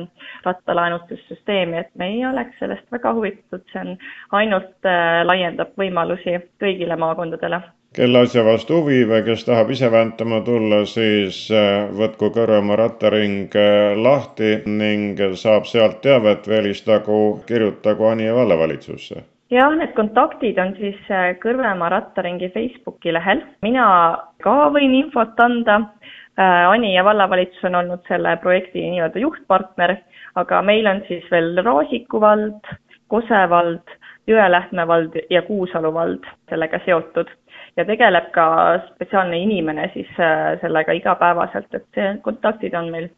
rattalaenutussüsteemi, 0.45 1.77
et 1.81 1.91
meie 1.97 2.27
oleks 2.29 2.57
sellest 2.59 2.85
väga 2.91 3.13
huvitatud, 3.17 3.65
see 3.71 3.81
on 3.81 3.95
ainult 4.39 4.87
laiendab 5.27 5.73
võimalusi 5.79 6.37
kõigile 6.67 6.99
maakondadele 6.99 7.63
kelle 7.97 8.19
asja 8.25 8.43
vastu 8.45 8.81
huvi 8.81 8.99
või 9.09 9.23
kes 9.25 9.45
tahab 9.47 9.71
ise 9.73 9.89
väntama 9.91 10.41
tulla, 10.45 10.83
siis 10.89 11.39
äh, 11.53 11.87
võtku 11.97 12.29
Kõrvemaa 12.35 12.77
rattaring 12.77 13.55
äh, 13.57 13.95
lahti 13.97 14.51
ning 14.69 15.19
saab 15.39 15.65
sealt 15.69 16.01
teavet 16.03 16.45
või 16.47 16.59
helistagu, 16.59 17.17
kirjutagu 17.49 18.11
Anija 18.11 18.35
vallavalitsusse 18.37 19.23
jah, 19.53 19.73
need 19.79 19.95
kontaktid 19.97 20.59
on 20.61 20.75
siis 20.77 20.99
äh, 21.09 21.31
Kõrvemaa 21.43 21.89
rattaringi 21.95 22.51
Facebooki 22.53 23.15
lehel. 23.15 23.41
mina 23.65 23.87
ka 24.43 24.57
võin 24.75 24.97
infot 25.03 25.39
anda. 25.39 25.83
Anija 26.37 27.01
vallavalitsus 27.01 27.63
on 27.65 27.73
olnud 27.79 28.03
selle 28.05 28.35
projekti 28.43 28.83
nii-öelda 28.91 29.17
juhtpartner, 29.23 29.95
aga 30.37 30.59
meil 30.61 30.85
on 30.85 30.99
siis 31.07 31.23
veel 31.31 31.57
Raasiku 31.65 32.19
vald, 32.21 32.69
Kose 33.09 33.39
vald, 33.49 33.95
Jõelähtme 34.27 34.87
vald 34.87 35.13
ja 35.29 35.41
Kuusalu 35.41 35.93
vald 35.93 36.25
sellega 36.49 36.79
seotud. 36.85 37.29
Ja 37.77 37.85
tegeleb 37.85 38.31
ka 38.35 38.47
spetsiaalne 38.87 39.37
inimene 39.39 39.89
siis 39.93 40.09
äh, 40.19 40.57
sellega 40.61 40.91
igapäevaselt, 40.97 41.73
et 41.73 42.21
kontaktid 42.21 42.73
on 42.73 42.89
meil 42.91 43.09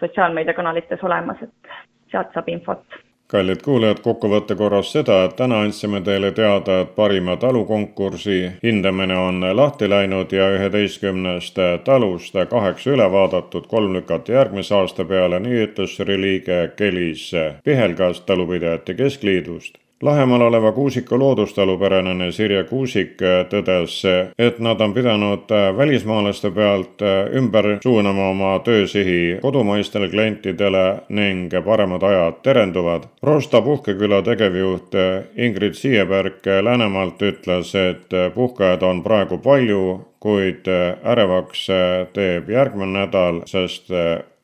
sotsiaalmeediakanalites 0.00 1.02
olemas, 1.02 1.42
et 1.42 1.74
sealt 2.10 2.32
saab 2.34 2.48
infot. 2.48 3.02
Kallid 3.32 3.62
kuulajad, 3.64 4.02
kokkuvõtte 4.04 4.54
korras 4.54 4.90
seda, 4.92 5.14
et 5.24 5.32
täna 5.36 5.62
andsime 5.64 6.02
teile 6.04 6.30
teada, 6.36 6.74
et 6.84 6.90
parima 6.96 7.36
talukonkursi 7.40 8.36
hindamine 8.62 9.16
on 9.16 9.46
lahti 9.56 9.88
läinud 9.90 10.32
ja 10.36 10.50
üheteistkümnest 10.58 11.56
talust 11.84 12.36
kaheksa 12.50 12.92
üle 12.94 13.06
vaadatud, 13.12 13.64
kolm 13.70 13.96
lükati 13.96 14.36
järgmise 14.36 14.76
aasta 14.76 15.08
peale, 15.08 15.40
nii 15.40 15.62
ütles 15.68 15.96
žürii 15.96 16.20
liige 16.26 16.58
Kelis 16.76 17.30
Pihelgas 17.64 18.20
Talupidajate 18.28 18.94
Keskliidust 19.00 19.80
Lahemaal 20.04 20.40
oleva 20.40 20.72
Kuusiku 20.72 21.18
loodustalu 21.18 21.78
pereneline 21.78 22.26
Sirje 22.32 22.64
Kuusik 22.68 23.22
tõdes, 23.48 23.94
et 24.38 24.58
nad 24.60 24.80
on 24.84 24.92
pidanud 24.92 25.48
välismaalaste 25.78 26.50
pealt 26.52 27.00
ümber 27.40 27.70
suunama 27.80 28.26
oma 28.34 28.50
töösihi 28.66 29.38
kodumaistele 29.40 30.10
klientidele 30.12 30.84
ning 31.08 31.56
paremad 31.64 32.04
ajad 32.04 32.42
terenduvad. 32.44 33.08
Rosta 33.22 33.62
puhkeküla 33.64 34.20
tegevjuht 34.28 34.92
Ingrid 35.40 35.80
Sieberg 35.80 36.52
Läänemaalt 36.68 37.24
ütles, 37.24 37.72
et 37.74 38.12
puhkajaid 38.36 38.84
on 38.84 39.02
praegu 39.02 39.40
palju, 39.40 40.00
kuid 40.20 40.68
ärevaks 41.00 41.68
teeb 42.12 42.52
järgmine 42.52 42.98
nädal, 43.00 43.46
sest 43.48 43.88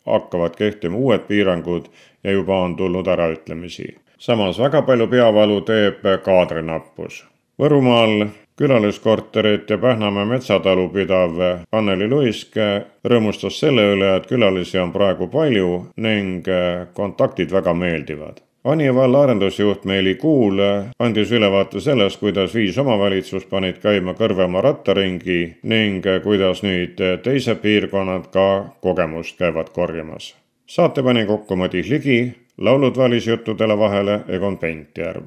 hakkavad 0.08 0.56
kehtima 0.56 0.96
uued 0.96 1.28
piirangud 1.28 1.92
ja 2.24 2.32
juba 2.32 2.64
on 2.64 2.80
tulnud 2.80 3.06
äraütlemisi 3.06 3.92
samas 4.20 4.58
väga 4.58 4.82
palju 4.82 5.06
peavalu 5.08 5.60
teeb 5.64 6.04
kaadrinappus. 6.24 7.24
Võrumaal 7.60 8.26
külaliskorterit 8.60 9.70
ja 9.70 9.78
Pähnamäe 9.80 10.26
metsatalu 10.28 10.88
pidav 10.92 11.40
Anneli 11.72 12.08
Luisk 12.08 12.56
rõõmustas 13.04 13.56
selle 13.60 13.86
üle, 13.94 14.12
et 14.16 14.28
külalisi 14.28 14.78
on 14.80 14.92
praegu 14.92 15.28
palju 15.32 15.70
ning 15.96 16.48
kontaktid 16.94 17.52
väga 17.52 17.74
meeldivad. 17.74 18.42
Anija 18.64 18.92
valla 18.92 19.22
arendusjuht 19.24 19.86
Meeli 19.88 20.14
Kuul 20.20 20.60
andis 21.00 21.30
ülevaate 21.32 21.80
sellest, 21.80 22.20
kuidas 22.20 22.52
viis 22.54 22.76
omavalitsust 22.78 23.48
panid 23.48 23.80
käima 23.80 24.12
Kõrvemaa 24.18 24.60
rattaringi 24.66 25.40
ning 25.62 26.04
kuidas 26.22 26.60
nüüd 26.60 27.00
teised 27.24 27.62
piirkonnad 27.64 28.28
ka 28.34 28.46
kogemust 28.84 29.40
käivad 29.40 29.72
korjamas. 29.72 30.34
saate 30.66 31.02
pani 31.02 31.24
kokku 31.26 31.56
Madis 31.56 31.88
Ligi 31.88 32.34
laulud 32.60 32.96
valis 32.96 33.26
juttudele 33.26 33.78
vahele 33.78 34.20
Egon 34.28 34.58
Pentjärv. 34.58 35.26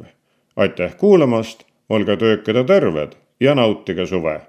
aitäh 0.56 0.96
kuulamast, 0.98 1.64
olge 1.90 2.18
töökad 2.18 2.56
ja 2.56 2.64
terved 2.64 3.12
ja 3.40 3.56
nautige 3.56 4.06
suve! 4.06 4.42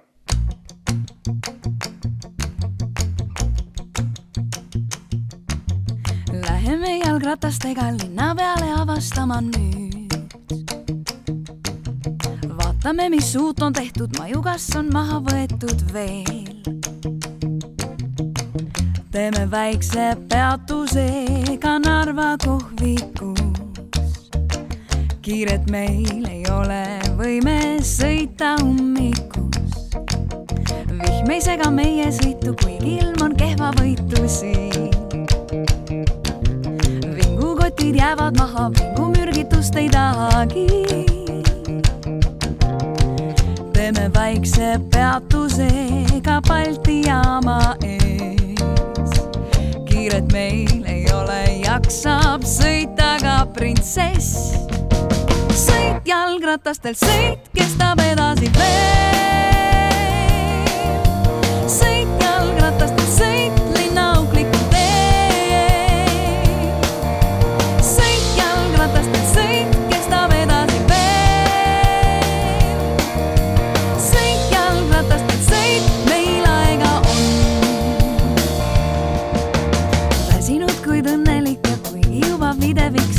Läheme 6.47 6.99
jalgratastega 6.99 7.83
linna 7.83 8.35
peale 8.35 8.73
avastama 8.83 9.41
nüüd. 9.41 10.15
vaatame, 12.59 13.09
mis 13.09 13.37
uut 13.37 13.63
on 13.63 13.73
tehtud, 13.73 14.19
maju 14.19 14.43
kas 14.43 14.71
on 14.77 14.93
maha 14.93 15.21
võetud 15.21 15.93
veel 15.93 16.54
teeme 19.15 19.51
väikse 19.51 20.17
peatuse 20.29 21.07
ka 21.63 21.79
Narva 21.79 22.35
kohvikus. 22.45 23.39
kiiret 25.23 25.71
meil 25.71 26.27
ei 26.27 26.43
ole, 26.51 26.83
võime 27.19 27.79
sõita 27.79 28.57
ummikus. 28.65 29.87
vihm 30.91 31.31
ei 31.31 31.41
sega 31.47 31.71
meie 31.71 32.11
sõitu, 32.11 32.57
kuigi 32.59 32.99
ilm 33.05 33.23
on 33.23 33.37
kehvavõitu 33.39 34.27
siin. 34.27 34.91
vingukotid 37.15 37.95
jäävad 38.03 38.39
maha, 38.43 38.71
vingumürgitust 38.81 39.79
ei 39.79 39.89
tahagi 39.95 40.67
teeme 43.73 44.11
väikse 44.15 44.81
peatuse 44.91 45.71
ka 46.25 46.41
Balti 46.49 47.05
jaama 47.07 47.77
ees. 47.83 48.04
Kiiret 50.05 50.33
meil 50.33 50.83
ei 50.85 51.05
ole, 51.17 51.39
jaksab 51.65 52.43
sõita 52.45 53.15
ka 53.23 53.37
printsess. 53.57 54.53
sõit 55.57 56.05
jalgratastel, 56.05 56.99
sõit 56.99 57.49
kestab 57.57 58.05
edasi 58.05 58.53
veel. 58.59 59.44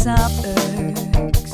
Saab 0.06 0.34
ööks. 0.46 1.54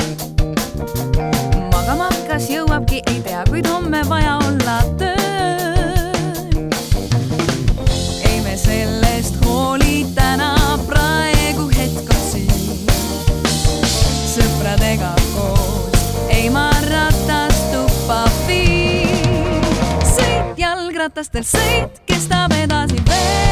magama 1.72 2.10
hakkas, 2.12 2.50
jõuabki, 2.52 3.00
ei 3.08 3.22
tea, 3.24 3.44
kuid 3.48 3.68
homme 3.70 4.02
vaja 4.10 4.34
olla 4.44 4.76
tööl. 5.00 6.58
ei 8.28 8.42
me 8.44 8.58
sellest 8.60 9.40
hooli 9.46 10.02
täna, 10.18 10.50
praegu 10.90 11.70
hetk 11.78 12.12
on 12.12 12.26
siin. 12.26 12.92
sõpradega 14.34 15.14
koos, 15.32 16.04
ei 16.28 16.50
ma 16.52 16.68
ratast 16.90 17.72
tuppa 17.72 18.26
viin. 18.50 19.64
sõit 20.12 20.60
jalgratastel, 20.60 21.48
sõit 21.56 22.04
kestab 22.04 22.60
edasi 22.60 23.00
veel. 23.08 23.51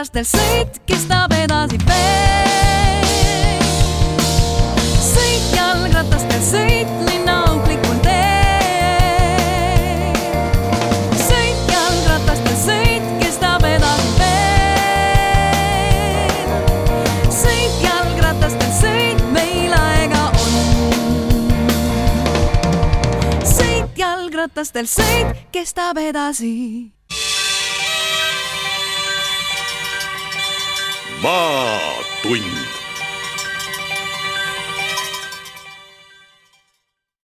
Jalgratastel, 0.00 0.24
sõit 0.24 0.80
kestab 0.88 1.28
edasi 1.36 1.76
veel. 1.84 3.04
sõit 5.04 5.44
jalgratastel, 5.52 6.40
sõit 6.40 6.88
linna 7.04 7.44
auklikul 7.50 7.98
teel. 8.00 10.16
sõit 11.20 11.60
jalgratastel, 11.68 12.56
sõit 12.62 13.04
kestab 13.20 13.60
edasi 13.68 14.08
veel. 14.20 16.40
sõit 17.40 17.74
jalgratastel, 17.84 18.72
sõit 18.78 19.20
meil 19.34 19.72
aega 19.82 20.22
on. 20.30 20.54
sõit 23.44 23.92
jalgratastel, 24.00 24.86
sõit 24.88 25.28
kestab 25.52 26.00
edasi 26.00 26.99
maatund 31.22 31.89